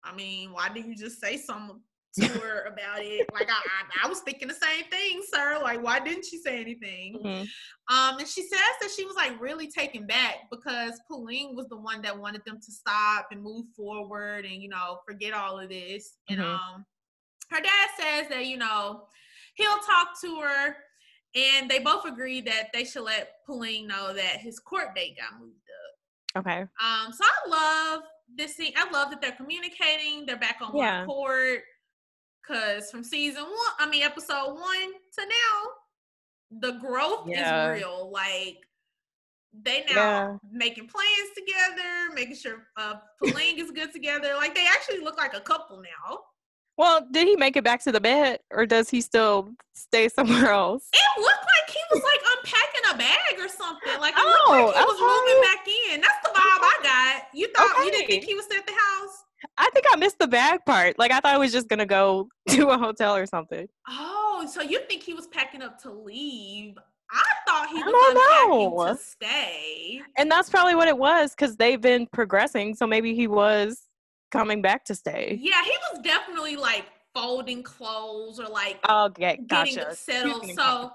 [0.05, 1.80] I mean, why didn't you just say something
[2.20, 3.26] to her about it?
[3.32, 5.59] Like, I, I, I was thinking the same thing, sir.
[5.62, 7.20] Like, why didn't she say anything?
[7.24, 7.49] Mhm.
[7.88, 11.76] Um, and she says that she was like really taken back because Pauline was the
[11.78, 15.68] one that wanted them to stop and move forward and, you know, forget all of
[15.70, 16.18] this.
[16.28, 16.45] And Mhm.
[16.45, 16.86] um,
[17.51, 19.09] her dad says that, you know,
[19.55, 20.76] he'll talk to her
[21.35, 25.41] and they both agree that they should let Pauline know that his court date got
[25.41, 25.57] moved
[26.35, 26.41] up.
[26.47, 26.61] Okay.
[26.62, 28.03] Um, so I love
[28.35, 28.72] this scene.
[28.76, 30.24] I love that they're communicating.
[30.26, 30.99] They're back on Yeah.
[31.01, 31.62] one court.
[32.47, 35.68] Cause from season one, I mean episode one to now,
[36.61, 37.72] the growth Yeah.
[37.72, 38.11] is real.
[38.11, 38.59] Like
[39.53, 40.37] they now Yeah.
[40.51, 44.35] making plans together, making sure uh Pauline is good together.
[44.35, 46.24] Like they actually look like a couple now.
[46.83, 50.51] Well, did he make it back to the bed or does he still stay somewhere
[50.51, 50.89] else?
[50.93, 54.01] It looked like he was like unpacking a bag or something.
[54.01, 55.49] Like Oh, like he was moving okay.
[55.49, 56.01] back in.
[56.01, 57.22] That's the vibe I got.
[57.33, 59.24] You thought you didn't think he was at the house?
[59.59, 60.99] I think I missed the bag part.
[60.99, 63.68] Like I thought I was just gonna go to a hotel or something.
[63.89, 66.76] Oh, so you think he was packing up to leave?
[67.12, 70.03] I thought he was unpacking to stay.
[70.18, 72.74] And that's probably what it was because they've been progressing.
[72.74, 73.83] So maybe he was
[74.33, 75.39] coming back to stay.
[75.41, 79.87] Yeah, he was definitely like folding clothes or like Okay, getting gotcha.
[79.91, 80.51] He's settled.
[80.51, 80.93] So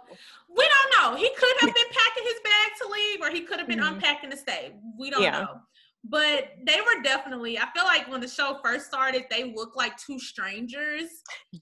[0.50, 1.16] we don't know.
[1.18, 3.94] He could have been packing his bag to leave, or he could have been Mhm.
[3.94, 4.74] unpacking to stay.
[4.98, 5.42] We don't Yeah.
[5.42, 5.62] know.
[6.04, 7.60] But they were definitely.
[7.60, 11.10] I feel like when the show first started, they looked like two strangers,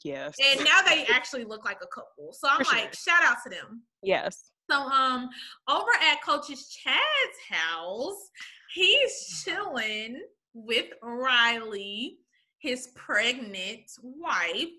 [0.04, 2.32] yes, and now they actually look like a couple.
[2.32, 2.80] So I'm For sure.
[2.80, 3.84] like, shout out to them.
[4.04, 4.52] yes.
[4.70, 5.30] So um
[5.68, 8.30] over at Coach's Chad's house,
[8.74, 10.22] he's chilling
[10.56, 12.18] with Riley,
[12.58, 14.70] his pregnant wife,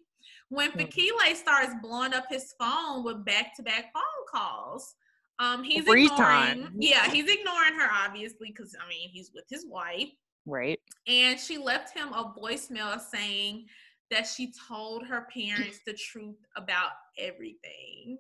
[0.49, 0.81] when Hmm.
[0.81, 4.95] Fikile starts blowing up his phone with back-to-back phone calls.
[5.39, 6.73] Um he's Free ignoring time.
[6.79, 10.11] yeah, he's ignoring her obviously because I mean he's with his wife.
[10.47, 10.81] Right.
[11.07, 13.67] And she left him a voicemail saying
[14.11, 18.19] that she told her parents the truth about everything.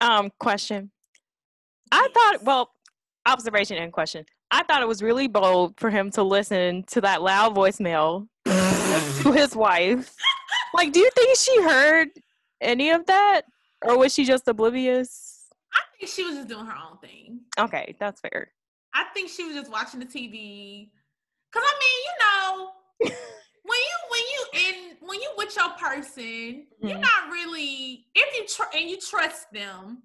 [0.00, 0.90] Um, question.
[1.92, 2.72] I thought, well,
[3.26, 4.24] observation and question.
[4.50, 9.32] I thought it was really bold for him to listen to that loud voicemail to
[9.32, 10.14] his wife.
[10.74, 12.08] Like, do you think she heard
[12.60, 13.42] any of that?
[13.84, 15.48] Or was she just oblivious?
[15.74, 17.40] I think she was just doing her own thing.
[17.58, 18.52] Okay, that's fair.
[18.94, 20.90] I think she was just watching the TV.
[21.52, 22.70] Cause I mean, you know,
[23.64, 27.00] when you when you in when you with your person, you're Mhm.
[27.00, 30.02] not really if you tr- and you trust them,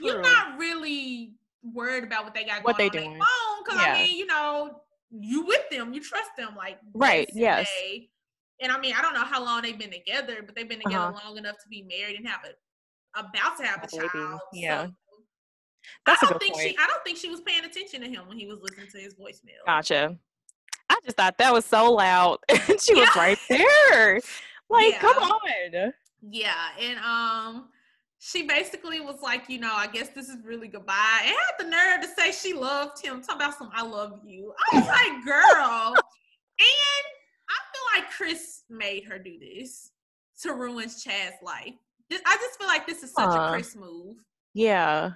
[0.00, 3.12] you're not really worried about what they got What they on their doing.
[3.20, 3.51] phone.
[3.66, 3.92] Cause Yeah.
[3.94, 7.68] I mean, you know, you with them, you trust them, like Right, yes.
[7.80, 8.08] say.
[8.60, 11.06] And I mean, I don't know how long they've been together, but they've been together
[11.06, 11.20] Uh-huh.
[11.28, 12.52] long enough to be married and have a
[13.18, 14.40] about to have a child.
[14.52, 14.86] yeah.
[14.86, 14.92] So
[16.06, 16.68] That's I don't think point.
[16.70, 18.98] she I don't think she was paying attention to him when he was listening to
[18.98, 19.64] his voicemail.
[19.66, 20.16] Gotcha.
[20.88, 22.38] I just thought that was so loud.
[22.48, 24.20] and she was right there.
[24.70, 25.92] Like, come on.
[26.22, 27.68] Yeah, and um,
[28.24, 31.22] she basically was like, you know, I guess this is really goodbye.
[31.24, 33.20] And had the nerve to say she loved him.
[33.20, 34.54] Talk about some, I love you.
[34.72, 35.92] I was like, girl.
[35.96, 37.04] and
[37.48, 39.90] I feel like Chris made her do this
[40.42, 41.74] to ruin Chad's life.
[42.12, 44.18] I just feel like this is such a Chris move
[44.54, 45.12] Yeah.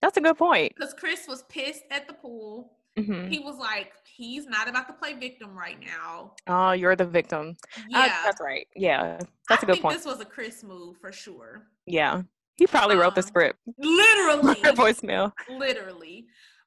[0.00, 0.72] That's a good point.
[0.76, 2.70] because Chris was pissed at the pool.
[2.96, 6.34] hmm He was like, he's not about to play victim right now.
[6.46, 7.56] Oh, you're the victim.
[7.76, 8.66] Uh, Yeah, that's right.
[8.76, 9.18] Yeah.
[9.48, 9.96] That's I a good think point.
[9.96, 11.66] this was a Chris move for sure.
[11.86, 12.22] Yeah.
[12.56, 13.58] He probably wrote the Um, script.
[13.78, 14.54] Literally.
[14.76, 15.32] Voicemail.
[15.48, 16.26] literally.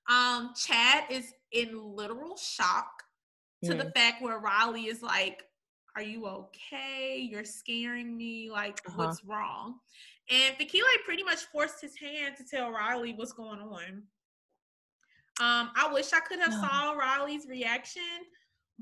[0.10, 2.92] Um, Chad is in literal shock
[3.64, 5.44] to the fact where Riley is like,
[5.96, 7.18] Are you okay?
[7.32, 8.50] You're scaring me.
[8.52, 8.98] Like, Uh-huh.
[9.06, 9.76] what's wrong?
[10.32, 14.04] And Fikile pretty much forced his hand to tell Riley what's going on.
[15.42, 18.04] Um, I wish I could have saw Riley's reaction,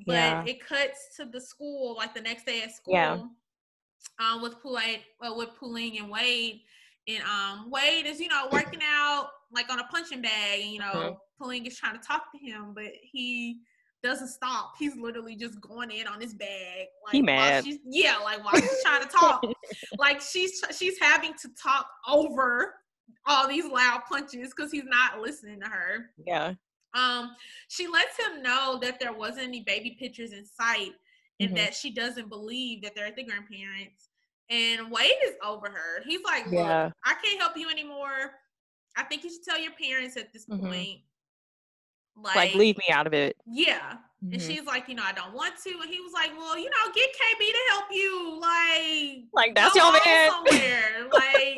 [0.05, 0.43] But Yeah.
[0.45, 3.23] it cuts to the school, like the next day at school, Yeah.
[4.19, 6.61] um, with Poulet, uh, with Puleng and Wade.
[7.09, 10.79] And um, Wade is, you know, working out like on a punching bag, and you
[10.79, 11.17] know, Mhm.
[11.41, 13.61] Puleng is trying to talk to him, but he
[14.01, 14.75] doesn't stop.
[14.79, 16.87] He's literally just going in on his bag.
[17.05, 17.65] Like, He while mad.
[17.65, 19.43] she's- yeah, like while she's trying to talk,
[19.99, 22.80] like she's she's having to talk over
[23.25, 26.11] all these loud punches because he's not listening to her.
[26.25, 26.53] Yeah.
[26.93, 27.35] Um,
[27.69, 30.91] she lets him know that there wasn't any baby pictures in sight
[31.39, 31.55] and Mhm.
[31.57, 34.09] that she doesn't believe that they're at the grandparents.
[34.49, 36.01] And Wade is over her.
[36.03, 36.91] He's like, Look, Yeah.
[37.05, 38.37] I can't help you anymore.
[38.97, 40.59] I think you should tell your parents at this Mhm.
[40.69, 41.01] point.
[42.15, 43.35] Like, leave me out of it.
[43.47, 43.97] Yeah.
[44.21, 44.45] And Mhm.
[44.47, 45.69] she's like, you know, I don't want to.
[45.81, 48.39] And he was like, well, you know, get KB to help you.
[48.39, 50.31] Like, Like, that's go your on man.
[50.31, 51.09] somewhere.
[51.11, 51.57] like,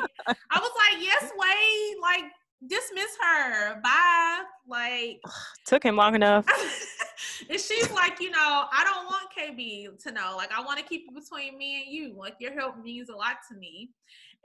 [0.49, 1.97] I was like, yes, Wade.
[2.01, 2.31] Like,
[2.65, 3.81] dismiss her.
[3.81, 4.43] Bye.
[4.65, 5.19] Like,
[5.65, 6.45] Took him long enough.
[7.49, 10.35] and she's like, you know, I don't want KB to know.
[10.37, 12.15] Like, I want to keep it between me and you.
[12.17, 13.89] Like, your help means a lot to me.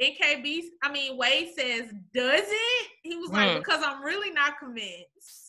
[0.00, 2.88] And KB, I mean, Wade says, does it?
[3.04, 3.58] He was like, Mm.
[3.58, 5.47] because I'm really not convinced.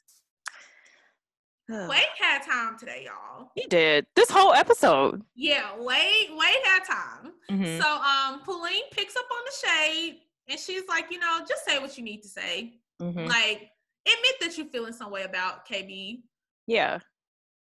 [1.70, 3.52] Wade had time today, y'all.
[3.56, 4.06] He did.
[4.16, 5.22] This whole episode.
[5.36, 7.34] Yeah, Wade, Wade had time.
[7.50, 7.80] Mhm.
[7.82, 11.78] So, um, Pauline picks up on the shade, and she's like, you know, just say
[11.80, 12.80] what you need to say.
[13.00, 13.28] Mhm.
[13.28, 13.72] Like,
[14.06, 16.24] admit that you're feeling some way about KB.
[16.66, 17.00] Yeah.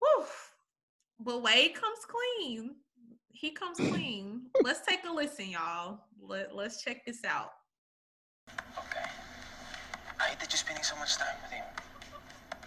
[0.00, 0.26] Woo.
[1.20, 2.76] But Wade comes clean.
[3.30, 4.50] He comes clean.
[4.62, 6.00] Let's take a listen, y'all.
[6.20, 7.52] Let, let's check this out.
[8.50, 9.08] Okay.
[10.20, 11.64] I hate that you're spending so much time with him.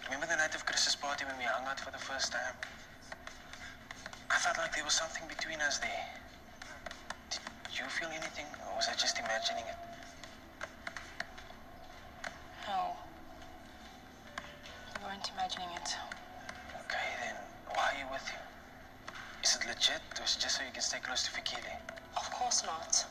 [0.06, 2.54] Remember the night of Chris's party when we hung out for the first time?
[4.30, 6.06] I felt like there was something between us there.
[7.30, 7.40] Did
[7.74, 9.78] you feel anything, or was I just imagining it?
[12.70, 12.94] No.
[14.94, 15.90] You weren't imagining it.
[16.86, 17.34] Okay, then
[17.74, 18.46] why are you with him?
[19.42, 21.82] Is it legit, or is it just so you can stay close to Fikile?
[22.16, 23.06] Of course not.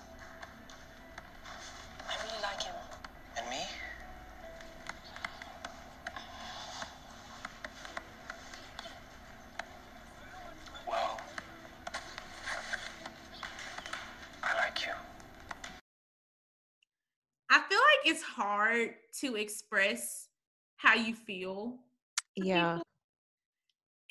[18.45, 20.27] Hard to express
[20.77, 21.79] how you feel.
[22.35, 22.73] Yeah.
[22.75, 22.83] people.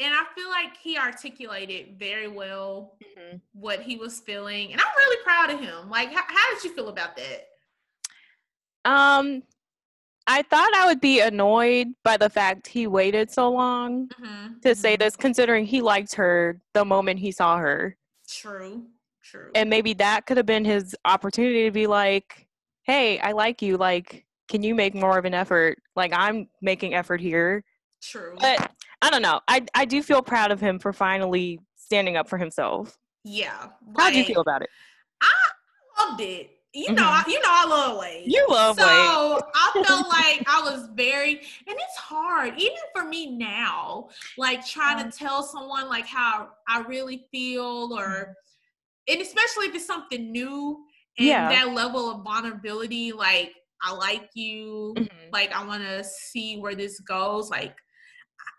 [0.01, 3.41] And I feel like he articulated very well Mhm.
[3.53, 4.72] what he was feeling.
[4.72, 5.89] And I'm really proud of him.
[5.89, 7.49] Like, how, how did you feel about that?
[8.85, 9.45] Um,
[10.26, 14.74] I thought I would be annoyed by the fact he waited so long Mhm, to
[14.74, 14.99] say mhm.
[15.01, 17.97] this, considering he liked her the moment he saw her.
[18.28, 18.87] True,
[19.22, 19.53] true.
[19.55, 22.43] And maybe that could have been his opportunity to be like,
[22.85, 23.76] hey, I like you.
[23.76, 25.78] Like, can you make more of an effort?
[25.97, 27.64] Like, I'm making effort here.
[28.03, 28.37] true.
[28.39, 28.70] But
[29.03, 29.41] I don't know.
[29.49, 32.97] I, I do feel proud of him for finally standing up for himself.
[33.24, 33.68] yeah.
[33.97, 34.68] How do you feel about it?
[35.22, 35.30] I
[36.09, 36.51] loved it.
[36.76, 37.24] You know, Mhm.
[37.26, 38.24] I, you know, I love Wade.
[38.26, 39.43] You love so Wade.
[39.55, 45.01] I felt like I was very, and it's hard, even for me now, like trying
[45.05, 47.99] Um, to tell someone like how I really feel, Mm-hmm.
[47.99, 48.35] or,
[49.09, 50.85] and especially if it's something new
[51.19, 51.49] and Yeah.
[51.49, 55.33] that level of vulnerability, like I like you, Mhm.
[55.33, 57.51] like I want to see where this goes.
[57.51, 57.77] Like,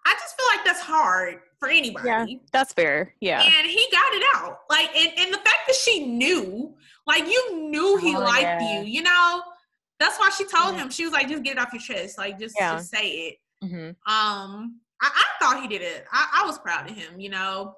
[0.06, 2.08] I just feel like that's hard for anybody.
[2.08, 2.26] Yeah.
[2.52, 3.16] That's fair.
[3.22, 3.42] Yeah.
[3.42, 4.60] And he got it out.
[4.70, 6.76] Like, and, and the fact that she knew,
[7.08, 8.82] like, you knew he Oh, liked yeah.
[8.82, 9.42] you, you know?
[10.00, 10.84] That's why she told Yeah.
[10.84, 10.90] him.
[10.92, 12.18] She was like, just get it off your chest.
[12.20, 12.76] Like, just, Yeah.
[12.76, 13.38] just say it.
[13.62, 16.06] hmm Um, I, I thought he did it.
[16.12, 17.76] I, I was proud of him, you know?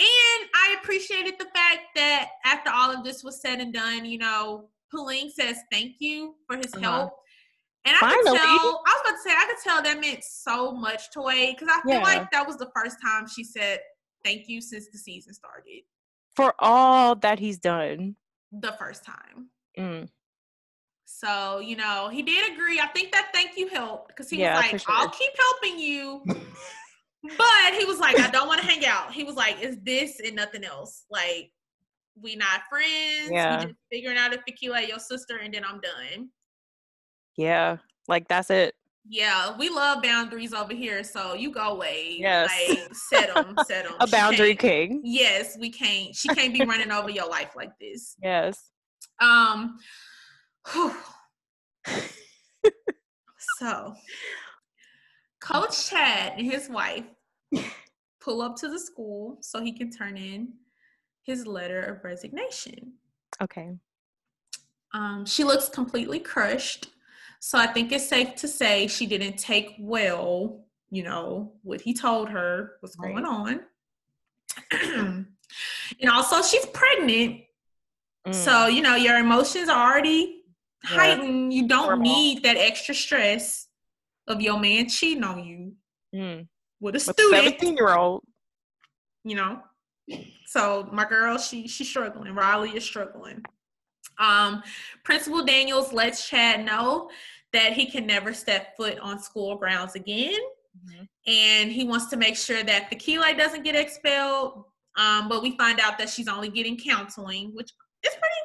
[0.00, 4.18] And I appreciated the fact that after all of this was said and done, you
[4.18, 6.84] know, Pauline says thank you for his Uh-huh.
[6.84, 7.12] help.
[7.84, 10.72] And I could tell, I was about to say, I could tell that meant so
[10.72, 12.04] much to Wade because I feel Yeah.
[12.04, 13.80] like that was the first time she said
[14.24, 15.82] thank you since the season started.
[16.36, 18.16] For all that he's done.
[18.52, 19.48] The first time.
[19.76, 20.08] Mm.
[21.06, 22.78] So, you know, he did agree.
[22.78, 24.94] I think that thank you helped because he Yeah, was like, sure.
[24.94, 26.22] I'll keep helping you.
[27.22, 29.12] but he was like, I don't want to hang out.
[29.12, 31.04] He was like, it's this and nothing else.
[31.10, 31.52] Like,
[32.20, 33.30] we not friends.
[33.30, 33.58] Yeah.
[33.58, 36.30] We just figuring out if Fikile your sister and then I'm done.
[37.36, 37.78] Yeah.
[38.06, 38.74] Like, that's it.
[39.10, 41.02] Yeah, we love boundaries over here.
[41.02, 42.16] So you go away.
[42.18, 42.50] Yes.
[42.68, 43.94] Like, set them, set them.
[44.00, 45.00] A boundary king.
[45.02, 46.14] Yes, we can't.
[46.14, 48.16] She can't be running over your life like this.
[48.22, 48.70] Yes.
[49.20, 49.78] Um.
[53.58, 53.94] so,
[55.48, 57.04] Coach Chad and his wife
[58.20, 60.52] pull up to the school so he can turn in
[61.22, 62.92] his letter of resignation.
[63.42, 63.76] Okay.
[64.92, 66.88] Um, she looks completely crushed.
[67.40, 71.94] So I think it's safe to say she didn't take well, you know, what he
[71.94, 73.24] told her was going Right.
[73.24, 73.60] on.
[76.00, 77.42] and also she's pregnant.
[78.26, 78.34] Mm.
[78.34, 80.42] So, you know, your emotions are already
[80.84, 80.90] Yeah.
[80.96, 81.52] heightened.
[81.52, 82.02] You don't Horrible.
[82.02, 83.67] need that extra stress
[84.28, 85.72] of your man cheating on you
[86.14, 86.46] Mm.
[86.80, 87.34] with a student.
[87.34, 88.22] 17 year old.
[89.24, 89.60] you know.
[90.46, 92.34] So my girl, she she's struggling.
[92.34, 93.42] Riley is struggling.
[94.18, 94.62] Um,
[95.04, 97.10] Principal Daniels lets Chad know
[97.52, 100.38] that he can never step foot on school grounds again,
[100.86, 101.08] Mhm.
[101.26, 104.64] and he wants to make sure that the Fikile doesn't get expelled.
[104.96, 107.70] Um, but we find out that she's only getting counseling, which
[108.04, 108.40] is pretty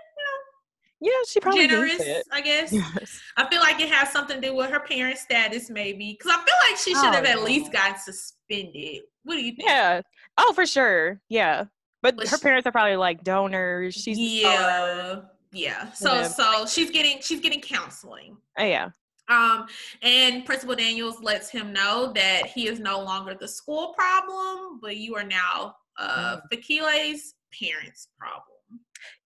[1.04, 2.24] Yeah, she probably generous.
[2.32, 2.72] I guess.
[2.72, 3.20] Yes.
[3.36, 6.38] I feel like it has something to do with her parent status, maybe, because I
[6.45, 7.43] feel like she should Oh, have at yeah.
[7.43, 9.01] least gotten suspended.
[9.24, 9.68] What do you think?
[9.68, 10.01] Yeah.
[10.38, 11.20] Oh, for sure.
[11.28, 11.66] Yeah.
[12.01, 13.95] But But her she- parents are probably like donors.
[13.95, 15.22] She's yeah
[15.56, 16.28] yeah so Yeah.
[16.28, 18.89] so she's getting she's getting counseling Oh, yeah.
[19.30, 19.68] um
[20.01, 24.97] and principal daniels lets him know that he is no longer the school problem but
[24.97, 26.41] you are now uh Mm.
[26.51, 28.58] Fikile's parents problem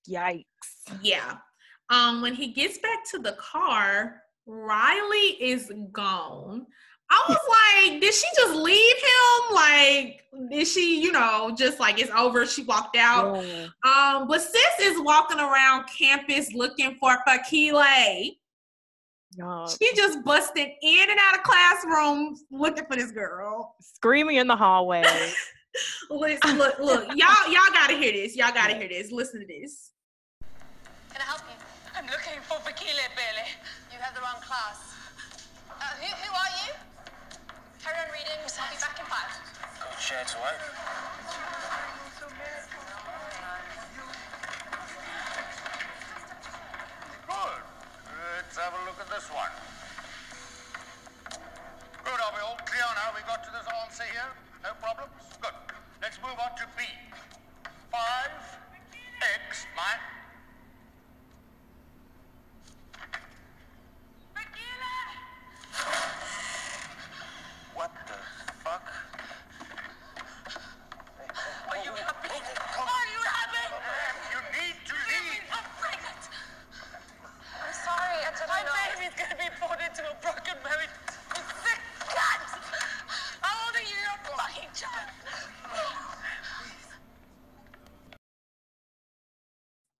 [0.09, 0.99] Yikes.
[1.01, 1.37] yeah
[1.89, 6.65] um when he gets back to the car riley is gone
[7.09, 7.37] I was
[7.91, 9.55] like, did she just leave him?
[9.55, 12.45] Like, did she, you know, just like it's over?
[12.45, 13.43] She walked out.
[13.45, 13.67] Yeah.
[13.85, 18.31] Um, but sis is walking around campus looking for Fikile.
[19.35, 19.67] No.
[19.67, 23.75] She just busted in and out of classrooms looking for this girl.
[23.81, 25.03] Screaming in the hallway.
[26.09, 28.35] Look, look, look, y'all, y'all gotta hear this.
[28.35, 29.11] Y'all gotta hear this.
[29.11, 29.91] Listen to this.
[31.11, 31.56] Can I help you?
[32.07, 33.43] I'm looking for Fikile Bhele.
[33.91, 34.95] You have the wrong class.
[35.67, 36.71] Uh, who, who are you?
[37.83, 38.31] Carry on reading.
[38.47, 39.27] I'll be back in five.
[39.75, 40.55] Coach Chad's wife.
[47.27, 47.59] Good.
[48.39, 49.51] Let's have a look at this one.
[52.07, 53.11] Good, are we all clear now?
[53.19, 54.31] We got to this answer here?
[54.63, 55.11] No problems?
[55.41, 55.51] Good.
[56.01, 56.87] Let's move on to B.
[57.91, 58.31] Five,
[59.43, 59.91] X, my...
[67.77, 68.17] What the
[68.65, 68.89] fuck?
[71.69, 72.29] Are you happy?
[72.73, 72.89] Come.
[72.89, 73.65] Are you happy?
[74.33, 75.45] You need to leave.
[75.53, 76.23] I'm pregnant.
[77.53, 78.73] I'm sorry, I didn't My know.
[78.97, 80.89] baby's gonna be born into a broken marriage.
[81.37, 82.49] You sick cunt!
[83.41, 85.13] How old are you, you fucking child?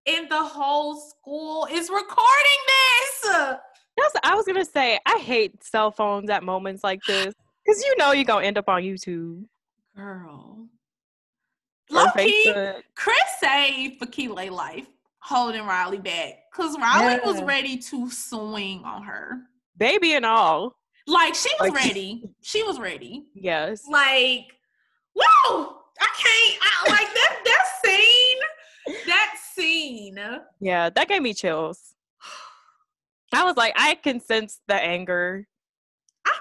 [0.08, 3.31] And the whole school is recording this.
[3.97, 7.33] That's I was gonna say I hate cell phones at moments like this
[7.65, 9.43] because you know you're gonna end up on YouTube
[9.95, 10.67] Girl.
[11.91, 12.81] or Low key, Facebook.
[12.95, 14.88] Chris saved Fikile life
[15.19, 16.35] holding Riley back.
[16.53, 19.38] Cause Riley was ready to swing on her.
[19.77, 20.75] baby and all.
[21.07, 22.23] Like she was Like- ready.
[22.41, 23.25] She was ready.
[23.33, 23.83] Yes.
[23.89, 24.45] like
[25.13, 27.36] whoa i can't I, like that
[29.88, 30.19] scene
[30.59, 31.93] Yeah, that gave me chills.
[33.33, 35.47] I was like, I can sense the anger,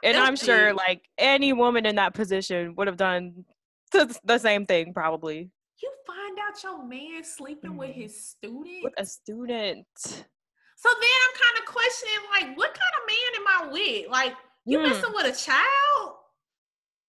[0.03, 3.45] and I'm sure like any woman in that position would have done
[3.93, 5.51] th- the same thing probably
[5.83, 7.95] you find out your man sleeping with Mhm.
[7.95, 9.87] his student with a student.
[9.97, 14.35] so then i'm kind of questioning like what kind of man am i with like
[14.65, 14.87] you Hmm.
[14.89, 16.17] messing with a child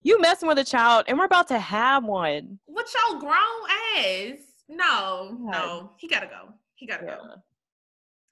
[0.02, 2.58] You messing with a child, and we're about to have one.
[2.66, 3.60] what your grown
[3.96, 4.38] ass
[4.68, 5.50] no Yeah.
[5.50, 7.16] no he gotta go he gotta Yeah.
[7.16, 7.34] go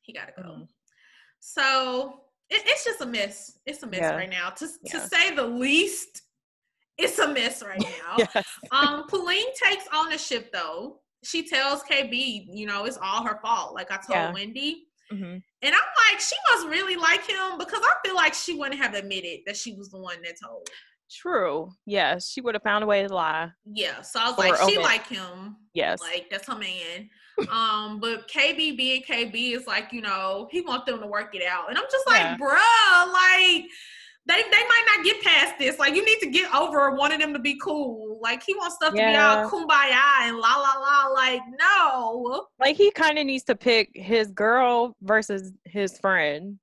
[0.03, 0.68] he gotta go Mm.
[1.41, 3.59] So it, it's just a mess.
[3.66, 4.14] It's a mess Yeah.
[4.14, 4.51] right now.
[4.51, 6.22] To to say the least,
[6.99, 8.16] it's a mess right now.
[8.18, 8.47] Yes.
[8.70, 11.01] Um, Puleng takes ownership though.
[11.24, 13.74] She tells KB, you know, it's all her fault.
[13.74, 14.32] Like I told Yeah.
[14.32, 14.89] Wendy.
[15.12, 15.43] Mhm.
[15.62, 18.95] And I'm like, she must really like him because I feel like she wouldn't have
[18.95, 20.68] admitted that she was the one that told.
[21.11, 21.70] True.
[21.86, 23.50] Yes, she would have found a way to lie.
[23.64, 24.02] Yeah.
[24.02, 25.57] So I was like, she like him.
[25.74, 26.00] Yes.
[26.00, 27.09] Like that's her man.
[27.50, 31.44] um, but KB being KB is like, you know, he want them to work it
[31.46, 31.68] out.
[31.68, 32.36] And I'm just like, Yeah.
[32.36, 33.64] bruh, like
[34.26, 35.78] they they might not get past this.
[35.78, 38.18] Like you need to get over wanting them to be cool.
[38.20, 41.09] Like he wants stuff to be all kumbaya and la la la.
[41.12, 42.46] Like, no.
[42.59, 46.59] like he kind of needs to pick his girl versus his friend.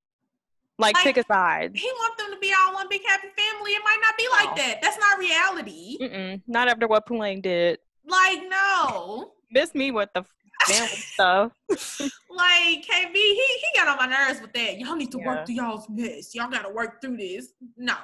[0.79, 1.71] Like, Like- pick a side.
[1.75, 3.71] He wants them to be all one big happy family.
[3.71, 4.63] It might not be like No.
[4.63, 4.81] that.
[4.81, 5.97] That's not reality.
[6.01, 7.79] Mm-mm, not after what Puleng did.
[8.05, 9.33] Like, no.
[9.51, 10.23] Miss me with the
[10.67, 11.51] family stuff.
[12.35, 14.79] Like KB, he he got on my nerves with that.
[14.79, 15.27] Y'all need to Yeah.
[15.27, 16.33] work through y'all's mess.
[16.33, 17.49] Y'all gotta work through this.
[17.77, 17.95] No,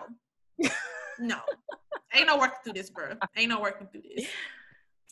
[1.19, 1.39] no,
[2.13, 3.13] ain't no working through this, bro.
[3.35, 4.27] Ain't no working through this.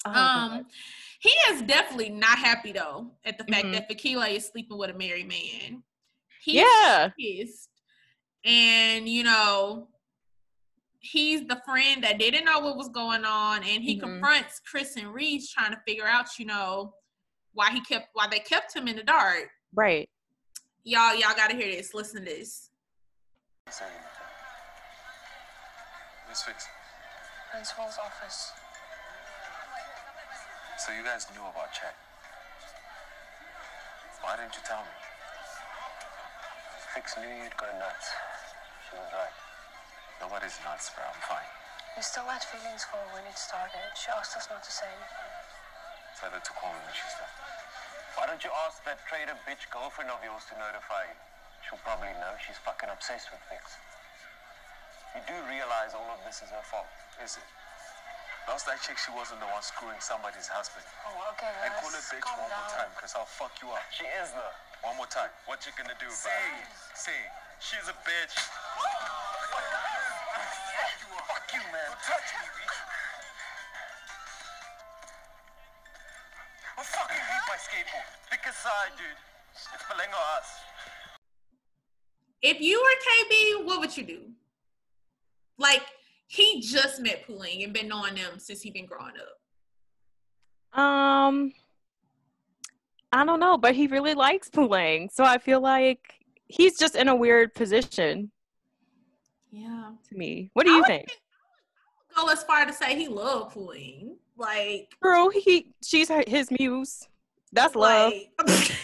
[0.06, 0.52] Oh, God.
[0.60, 0.66] um,
[1.20, 3.72] he is definitely not happy though at the fact Mhm.
[3.74, 5.82] that Fikile is sleeping with a married man.
[6.48, 7.10] He's yeah.
[7.20, 7.68] pissed,
[8.46, 9.90] and you know,
[11.00, 14.00] he's the friend that didn't know what was going on, and he Mhm.
[14.02, 16.94] confronts Chris and Reese trying to figure out, you know,
[17.52, 19.50] why he kept why they kept him in the dark.
[19.74, 20.10] Right.
[20.86, 21.94] Y'all, y'all gotta hear this.
[21.94, 22.70] Listen to this.
[23.70, 23.84] Say.
[26.30, 26.64] Miss Fiks,
[27.52, 28.52] Principal's office.
[30.80, 31.94] so you guys knew about Chad.
[34.22, 35.07] Why didn't you tell me?
[36.98, 38.10] Fiks knew you'd go nuts.
[38.90, 39.36] She was right.
[40.18, 41.06] Nobody's nuts, bro.
[41.06, 41.46] I'm fine.
[41.94, 43.86] We still had feelings for her when it started.
[43.94, 45.30] She asked us not to say anything.
[46.18, 47.30] Tell her to call me when she's done.
[48.18, 51.18] Why don't you ask that traitor bitch girlfriend of yours to notify you?
[51.70, 53.78] She'll probably know she's fucking obsessed with Fiks.
[55.14, 56.90] You do realize all of this is her fault.
[57.22, 57.46] Is it?
[58.50, 60.82] Last I checked, she wasn't the one screwing somebody's husband.
[61.06, 62.90] Oh, okay, And call her bitch calm one more down.
[62.90, 63.86] time, because I'll fuck you up.
[63.94, 64.56] She is though.
[64.84, 65.30] One more time.
[65.46, 66.68] What you gonna do about Say, it?
[66.96, 67.20] say,
[67.60, 68.36] she's a bitch.
[71.28, 71.92] Fuck you, man.
[72.04, 72.78] touch me, bitch.
[76.78, 78.08] I'll fucking beat my skateboard.
[78.32, 79.06] Pick a side, dude.
[79.54, 80.50] It's Puleng or us.
[82.42, 84.20] If you were KB, what would you do?
[85.58, 85.84] Like
[86.28, 89.14] he just met Puleng and been knowing them since he been growing
[90.74, 90.80] up.
[90.80, 91.54] Um,
[93.18, 97.08] I don't know, but he really likes Puleng, so I feel like he's just in
[97.08, 98.30] a weird position
[99.50, 99.94] Yeah.
[100.10, 100.52] to me.
[100.54, 100.90] What do you think?
[100.92, 101.22] I would think?
[102.16, 104.18] Go as far to say he loved Puleng.
[104.36, 107.08] Like Girl, he she's her, his muse.
[107.52, 108.14] That's love.
[108.14, 108.78] like,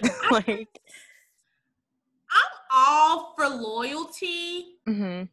[0.30, 0.80] like,
[2.30, 4.76] I'm all for loyalty.
[4.86, 5.24] Mm-hmm.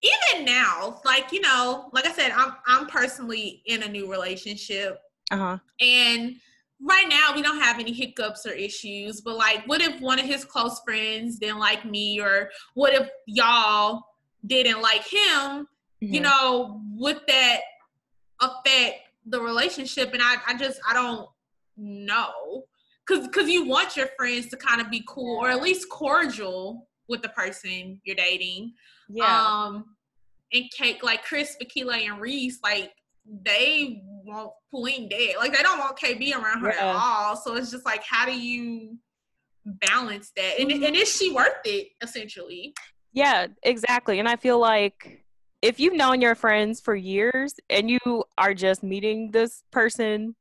[0.00, 5.02] Even now, like you know, like I said, I'm I'm personally in a new relationship,
[5.30, 5.58] uh-huh.
[5.78, 6.36] and
[6.80, 9.20] right now we don't have any hiccups or issues.
[9.20, 13.08] But like, what if one of his close friends didn't like me, or what if
[13.26, 14.02] y'all
[14.46, 15.66] didn't like him?
[16.00, 16.22] You Mhm.
[16.22, 17.60] know, would that
[18.40, 20.12] affect the relationship?
[20.12, 21.28] And I, I just I don't
[21.76, 22.64] know,
[23.06, 26.88] cause cause you want your friends to kind of be cool or at least cordial
[27.08, 28.74] with the person you're dating.
[29.08, 29.24] Yeah.
[29.66, 29.96] Um,
[30.52, 32.92] and Kate, like Chris, Fikile, and Reese, like
[33.44, 35.36] they want Puleng dead.
[35.38, 36.90] Like they don't want KB around her Yeah.
[36.90, 37.36] at all.
[37.36, 38.98] So it's just like, how do you
[39.64, 40.58] balance that?
[40.60, 41.88] And, and is she worth it?
[42.02, 42.74] Essentially,
[43.12, 44.18] Yeah, exactly.
[44.18, 45.24] And I feel like
[45.60, 47.98] if you've known your friends for years and you
[48.36, 50.34] are just meeting this person,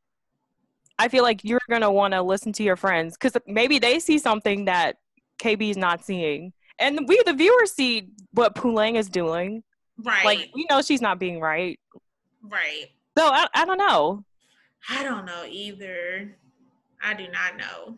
[0.99, 3.99] I feel like you're going to want to listen to your friends because maybe they
[3.99, 4.97] see something that
[5.41, 6.53] KB is not seeing.
[6.79, 9.63] And we, the viewers, see what Puleng is doing.
[10.03, 10.23] right?
[10.25, 11.79] Like, we know she's not being right.
[12.49, 12.87] Right.
[13.17, 14.23] So I, I don't know.
[14.89, 16.35] I don't know either.
[17.01, 17.97] I do not know.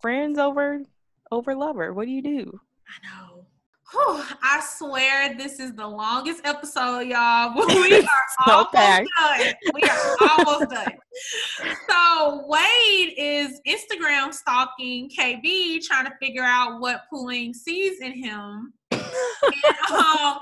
[0.00, 0.82] Friends over
[1.30, 1.92] over lover.
[1.92, 2.60] What do you do?
[2.88, 3.46] I know.
[3.92, 7.54] Whew, I swear this is the longest episode, y'all.
[7.54, 8.08] We are
[8.46, 9.06] almost done.
[9.74, 10.92] We are almost done.
[11.90, 18.72] So Wade is Instagram stalking KB, trying to figure out what Puleng sees in him.
[19.12, 20.38] And, um,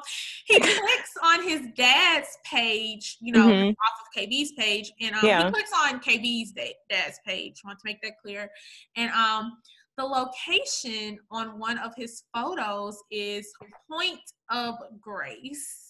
[0.46, 3.70] he clicks on his dad's page, you know, Mhm.
[3.70, 5.44] off of KB's page, and um, Yeah.
[5.46, 7.60] he clicks on KB's da- dad's page.
[7.64, 8.50] want to make that clear.
[8.96, 9.60] And um,
[9.96, 13.52] the location on one of his photos is
[13.90, 15.89] Point of Grace.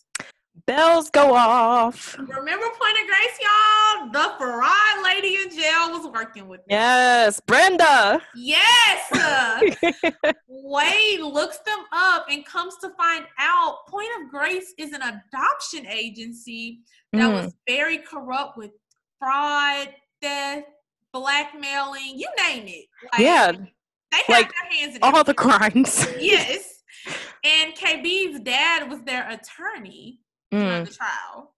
[0.67, 2.17] Bells go off.
[2.19, 4.11] Remember Point of Grace, y'all?
[4.13, 6.67] The fraud lady in jail was working with them.
[6.71, 8.21] Yes, Brenda.
[8.37, 9.75] Yes.
[10.49, 15.87] Wade looks them up and comes to find out Point of Grace is an adoption
[15.87, 16.81] agency
[17.13, 17.45] that Mm.
[17.45, 18.71] was very corrupt with
[19.18, 19.89] fraud,
[20.22, 20.67] theft,
[21.13, 22.87] blackmailing, you name it.
[23.13, 26.07] Like, Yeah, they had like, their hands in all the crimes.
[26.21, 26.83] Yes.
[27.43, 30.21] And KB's dad was their attorney
[30.53, 30.87] Mm.
[30.89, 31.53] the trial.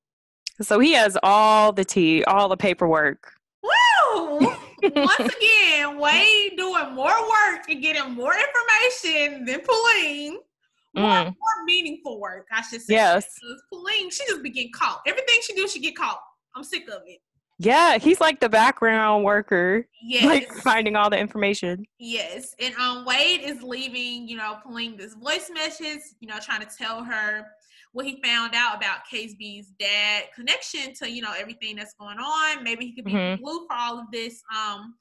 [0.60, 3.32] So he has all the tea, all the paperwork.
[3.62, 4.39] Woo!
[4.82, 10.35] Once again, Wade doing more work and getting more information than Puleng.
[10.94, 11.24] More, Mm.
[11.27, 12.94] more meaningful work, I should say.
[12.94, 13.27] Yes.
[13.73, 15.01] Puleng, she just be getting caught.
[15.06, 16.20] Everything she do, she get caught.
[16.55, 17.20] I'm sick of it.
[17.59, 20.24] Yeah, he's like the background worker, Yes.
[20.24, 21.86] like finding all the information.
[21.98, 26.60] Yes, and um, Wade is leaving, you know, Puleng this voice message, you know, trying
[26.60, 27.47] to tell her
[27.93, 32.64] what he found out about KSB's dad connection to, you know, everything that's going on.
[32.64, 33.39] Maybe he could be Mhm.
[33.40, 34.43] blue for all of this.
[34.56, 34.97] Um,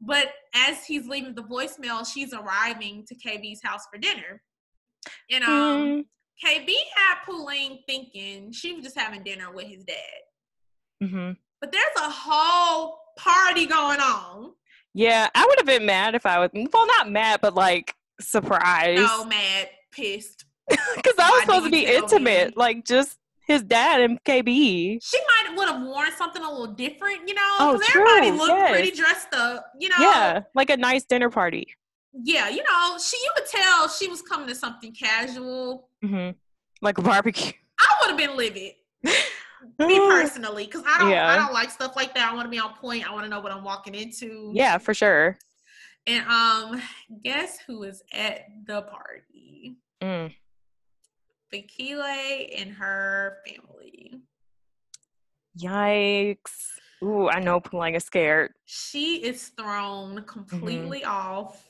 [0.00, 4.42] but as he's leaving the voicemail, she's arriving to KB's house for dinner,
[5.30, 5.50] and um,
[5.86, 6.04] Mm,
[6.44, 10.20] KB had Puleng thinking she was just having dinner with his dad,
[11.02, 11.32] Mm-hmm.
[11.60, 14.52] but there's a whole party going on.
[14.92, 19.00] Yeah, I would have been mad if I was, well, not mad, but like surprised.
[19.00, 20.44] No, mad, pissed.
[20.96, 22.54] Because that was supposed to be intimate, me?
[22.56, 24.98] like just his dad and KB.
[25.02, 28.38] She might would have worn something a little different, you know, Oh, because everybody true,
[28.38, 29.96] looked pretty dressed up, you know.
[29.98, 31.68] Yeah, like a nice dinner party.
[32.12, 35.88] Yeah, you know, she you could tell she was coming to something casual.
[36.02, 36.30] hmm
[36.82, 37.52] Like a barbecue.
[37.78, 38.72] I would have been livid,
[39.04, 39.12] me
[39.78, 42.32] personally, because I don't I don't like stuff like that.
[42.32, 43.08] I want to be on point.
[43.08, 44.50] I want to know what I'm walking into.
[44.54, 45.38] Yeah, for sure.
[46.06, 46.80] And um,
[47.22, 49.76] guess who is at the party?
[50.00, 50.32] Mm.
[51.52, 54.20] Fikile and her family.
[55.58, 56.78] Yikes.
[57.02, 58.52] Ooh, I know Puleng is scared.
[58.64, 60.24] She is thrown mm-hmm.
[60.24, 61.68] completely off.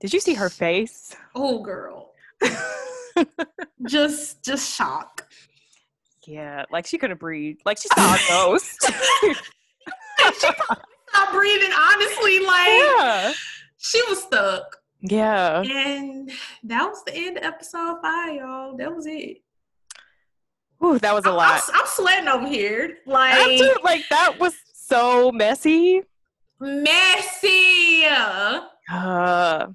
[0.00, 1.16] Did you see her face?
[1.34, 2.12] Oh, girl,
[3.86, 5.26] just just shock.
[6.26, 7.58] yeah, like she couldn't breathe.
[7.64, 8.76] Like she saw a ghost.
[9.22, 11.70] she probably stopped breathing.
[11.72, 13.32] Honestly, like yeah.
[13.78, 14.75] she was stuck.
[15.00, 15.62] Yeah.
[15.62, 16.30] And
[16.64, 18.76] that was the end of episode five, y'all.
[18.76, 19.42] That was it.
[20.84, 21.62] Ooh, that was a I'm, lot.
[21.68, 22.98] I'm, I'm sweating over here.
[23.06, 26.02] Like too- like that was so messy.
[26.60, 28.04] messy.
[28.90, 29.68] Uh,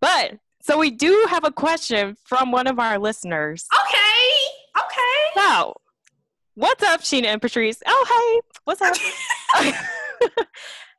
[0.00, 3.66] but so we do have a question from one of our listeners.
[3.80, 4.84] Okay.
[4.84, 5.34] Okay.
[5.34, 5.74] So,
[6.54, 7.82] what's up, Sheena and Patrice?
[7.86, 8.94] Oh, hey, what's up?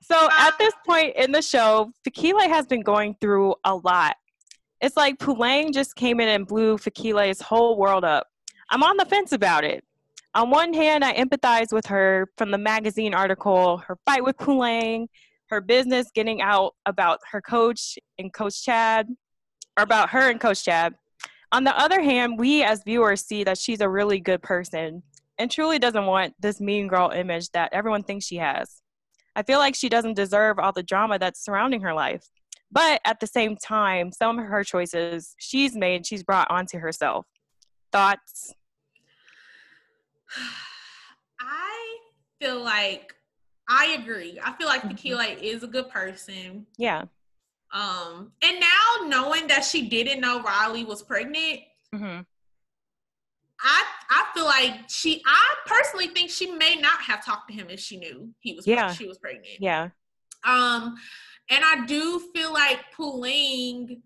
[0.08, 4.16] so, at this point in the show, Fikile has been going through a lot.
[4.80, 8.28] It's like Puleng just came in and blew Fikile's whole world up.
[8.70, 9.84] I'm on the fence about it.
[10.36, 15.08] On one hand, I empathize with her from the magazine article, her fight with Puleng,
[15.50, 19.08] her business getting out about her coach and Coach Chad,
[19.76, 20.94] or about her and Coach Chad.
[21.52, 25.02] On the other hand, we as viewers see that she's a really good person
[25.40, 28.82] and truly doesn't want this mean girl image that everyone thinks she has.
[29.36, 32.24] I feel like she doesn't deserve all the drama that's surrounding her life.
[32.72, 37.26] But at the same time, some of her choices she's made, she's brought onto herself.
[37.92, 38.54] Thoughts?
[41.40, 41.98] I
[42.42, 43.14] feel like
[43.68, 44.40] I agree.
[44.44, 44.92] I feel like Mhm.
[44.92, 46.68] Fikile is a good person.
[46.78, 47.06] Yeah.
[47.72, 51.62] Um, and now knowing that she didn't know Riley was pregnant,
[51.94, 52.22] hmm
[53.62, 55.22] I I feel like she.
[55.26, 58.68] I personally think she may not have talked to him if she knew he was.
[58.68, 58.92] Yeah.
[58.94, 59.60] she was pregnant.
[59.60, 59.90] Yeah.
[60.44, 60.96] Um,
[61.50, 64.02] and I do feel like Puleng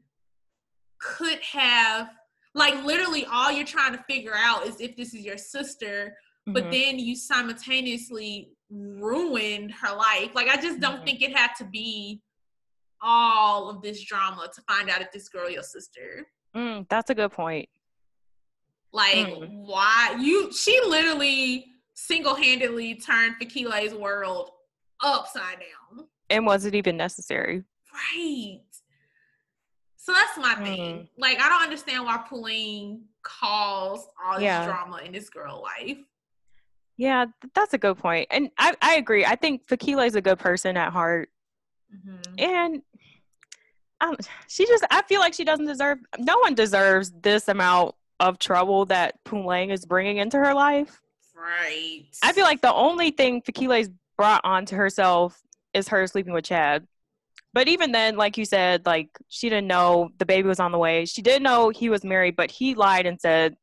[0.99, 2.09] could have,
[2.53, 6.15] like, literally all you're trying to figure out is if this is your sister,
[6.45, 6.71] but Mhm.
[6.71, 10.34] then you simultaneously ruined her life.
[10.35, 11.05] Like, I just don't Mhm.
[11.05, 12.21] think it had to be
[13.01, 16.30] all of this drama to find out if this girl your sister.
[16.55, 17.69] Mm, that's a good point.
[18.91, 19.65] Like, Mm.
[19.65, 20.51] why you?
[20.51, 24.51] She literally single-handedly turned Fikile's world
[25.01, 26.07] upside down.
[26.29, 27.63] And was it even necessary?
[27.93, 28.61] Right.
[29.95, 30.79] So that's my thing.
[31.01, 31.09] Mm.
[31.17, 34.65] Like, I don't understand why Puleng caused all this Yeah.
[34.65, 35.97] drama in this girl life.
[36.97, 38.27] Yeah, th- that's a good point.
[38.31, 39.23] And I, I agree.
[39.25, 41.29] I think Fikile is a good person at heart.
[41.93, 42.41] Mhm.
[42.41, 42.81] And
[44.01, 44.15] um,
[44.47, 48.85] she just, I feel like she doesn't deserve, no one deserves this amount of trouble
[48.85, 51.01] that Puleng is bringing into her life.
[51.35, 52.03] Right.
[52.21, 55.41] I feel like the only thing Fikile's brought onto herself
[55.73, 56.85] is her sleeping with Chad.
[57.53, 60.77] But even then, like you said, like she didn't know the baby was on the
[60.77, 61.05] way.
[61.05, 63.55] She didn't know he was married, but he lied and said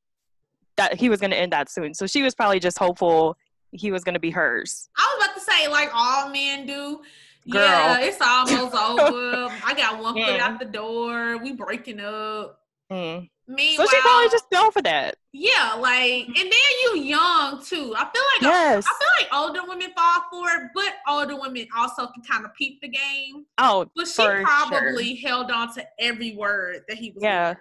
[0.77, 1.95] that he was going to end that soon.
[1.95, 3.37] So she was probably just hopeful
[3.73, 4.89] he was going to be hers.
[4.97, 7.03] I was about to say, like all men do.
[7.49, 7.63] Girl.
[7.63, 9.55] Yeah, it's almost over.
[9.65, 10.47] I got one foot Yeah.
[10.49, 11.37] out the door.
[11.39, 12.61] We breaking up.
[12.91, 13.29] Mm.
[13.49, 15.17] Meanwhile, So she probably just fell for that.
[15.33, 16.53] yeah, like, and then
[16.85, 17.95] you young too.
[17.97, 18.85] I feel like Yes.
[18.87, 22.53] I feel like older women fall for it, but older women also can kind of
[22.55, 23.47] peep the game.
[23.59, 27.55] Oh, But she probably held on to every word that he was Yeah.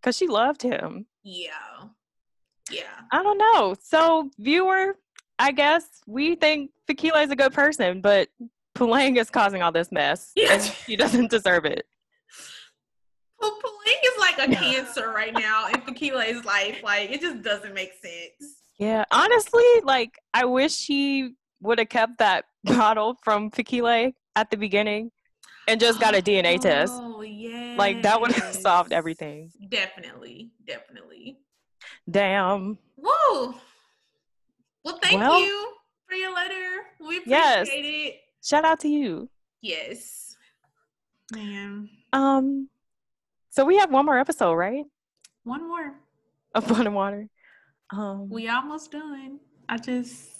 [0.00, 1.06] because she loved him.
[1.24, 1.50] Yeah.
[2.70, 2.82] Yeah.
[3.12, 3.74] I don't know.
[3.80, 4.96] So, viewer,
[5.38, 8.28] I guess we think Fikile is a good person, but
[8.76, 10.30] Puleng is causing all this mess.
[10.36, 10.58] Yeah.
[10.86, 11.86] She doesn't deserve it.
[13.40, 16.82] Well, Puleng is like a cancer right now in Fikile's life.
[16.82, 18.54] Like, it just doesn't make sense.
[18.78, 19.04] Yeah.
[19.10, 25.10] Honestly, like, I wish she would have kept that bottle from Fikile at the beginning
[25.68, 26.94] and just got a DNA test.
[26.96, 27.74] Oh, yeah.
[27.78, 29.50] Like, that would have solved everything.
[29.68, 30.50] Definitely.
[30.66, 31.38] Definitely.
[32.10, 32.78] Damn.
[32.96, 33.54] Whoa.
[34.84, 35.72] Well, thank Well- you
[36.08, 36.54] for your letter.
[37.00, 37.68] We appreciate Yes.
[37.72, 38.14] it.
[38.44, 39.28] Shout out to you.
[39.60, 40.36] Yes.
[41.32, 41.90] Man.
[42.12, 42.68] Um,
[43.56, 44.84] so we have one more episode, right?
[45.44, 45.94] One more.
[46.54, 47.26] Of Blood and Water.
[47.90, 49.40] Um, We almost done.
[49.66, 50.30] I just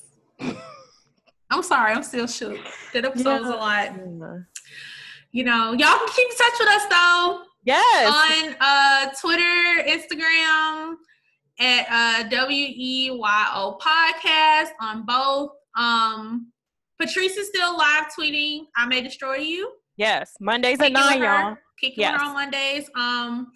[1.50, 2.58] I'm sorry, I'm still shook.
[2.92, 3.92] That episode was a lot.
[5.32, 7.42] You know, y'all can keep in touch with us though.
[7.64, 8.06] Yes.
[8.12, 10.96] on uh, Twitter, Instagram,
[11.58, 15.52] at uh, W E Y O podcast on both.
[15.74, 16.52] Um,
[17.00, 18.66] Patrice is still live tweeting.
[18.76, 19.72] I may destroy you.
[19.96, 20.34] Yes.
[20.40, 21.56] Mondays at nine, y'all.
[21.80, 22.20] Kicking with Yes.
[22.22, 22.90] on Mondays.
[22.94, 23.52] Um,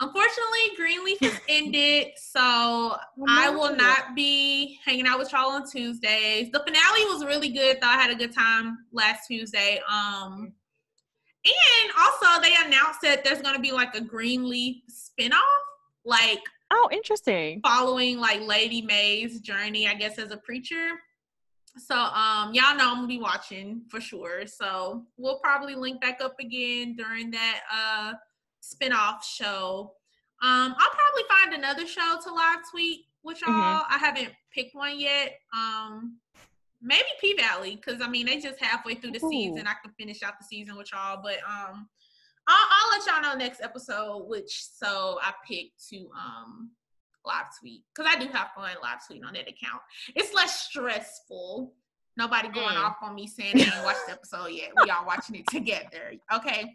[0.00, 2.96] unfortunately, Greenleaf has ended, so
[3.28, 6.50] I will not be hanging out with y'all on Tuesdays.
[6.52, 7.78] The finale was really good.
[7.80, 9.80] Though I had a good time last Tuesday.
[9.88, 10.52] Um,
[11.44, 15.40] and also they announced that there's gonna be like a Greenleaf spinoff,
[16.04, 16.40] like
[16.70, 17.60] Oh, interesting.
[17.62, 21.00] following like Lady Mae's journey, I guess, as a preacher.
[21.76, 24.46] So um y'all know I'm gonna be watching for sure.
[24.46, 28.12] So we'll probably link back up again during that uh
[28.60, 29.92] spin-off show.
[30.42, 33.50] Um I'll probably find another show to live tweet with y'all.
[33.50, 33.84] Mhm.
[33.90, 35.38] I haven't picked one yet.
[35.54, 36.18] Um
[36.80, 39.30] maybe P Valley, because I mean they just halfway through the Ooh.
[39.30, 39.66] season.
[39.66, 41.20] I can finish out the season with y'all.
[41.22, 41.88] But um
[42.50, 46.70] I'll, I'll let y'all know next episode which so I picked to um
[47.24, 49.82] live tweet because I do have fun live tweeting on that account.
[50.14, 51.72] It's less stressful.
[52.16, 52.84] Nobody going Mm.
[52.84, 54.70] off on me saying they ain't watched the episode yet.
[54.82, 56.14] We all watching it together.
[56.34, 56.74] Okay.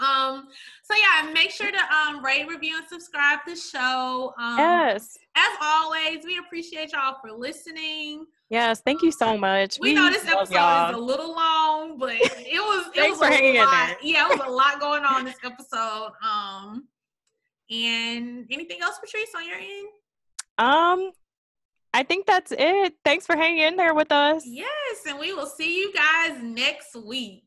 [0.00, 0.48] Um.
[0.84, 4.32] So yeah, make sure to um rate, review, and subscribe to the show.
[4.38, 5.18] Um, Yes.
[5.36, 8.24] As always, we appreciate y'all for listening.
[8.48, 8.80] Yes.
[8.80, 9.78] Thank you so much.
[9.80, 10.90] We know this episode y'all.
[10.90, 12.22] is a little long, but it
[12.60, 13.96] was it Thanks was for a lot.
[14.02, 16.12] Yeah, it was a lot going on this episode.
[16.24, 16.88] Um,
[17.72, 19.88] and anything else, Patrice, on your end?
[20.58, 21.12] Um,
[21.94, 22.94] I think that's it.
[23.04, 24.44] Thanks for hanging in there with us.
[24.46, 27.44] Yes, and we will see you guys next week.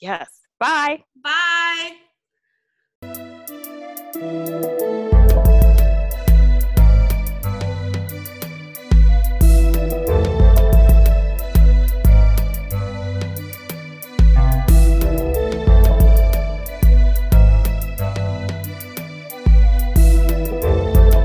[0.00, 0.28] Yes.
[0.58, 1.04] Bye.
[1.22, 1.96] Bye.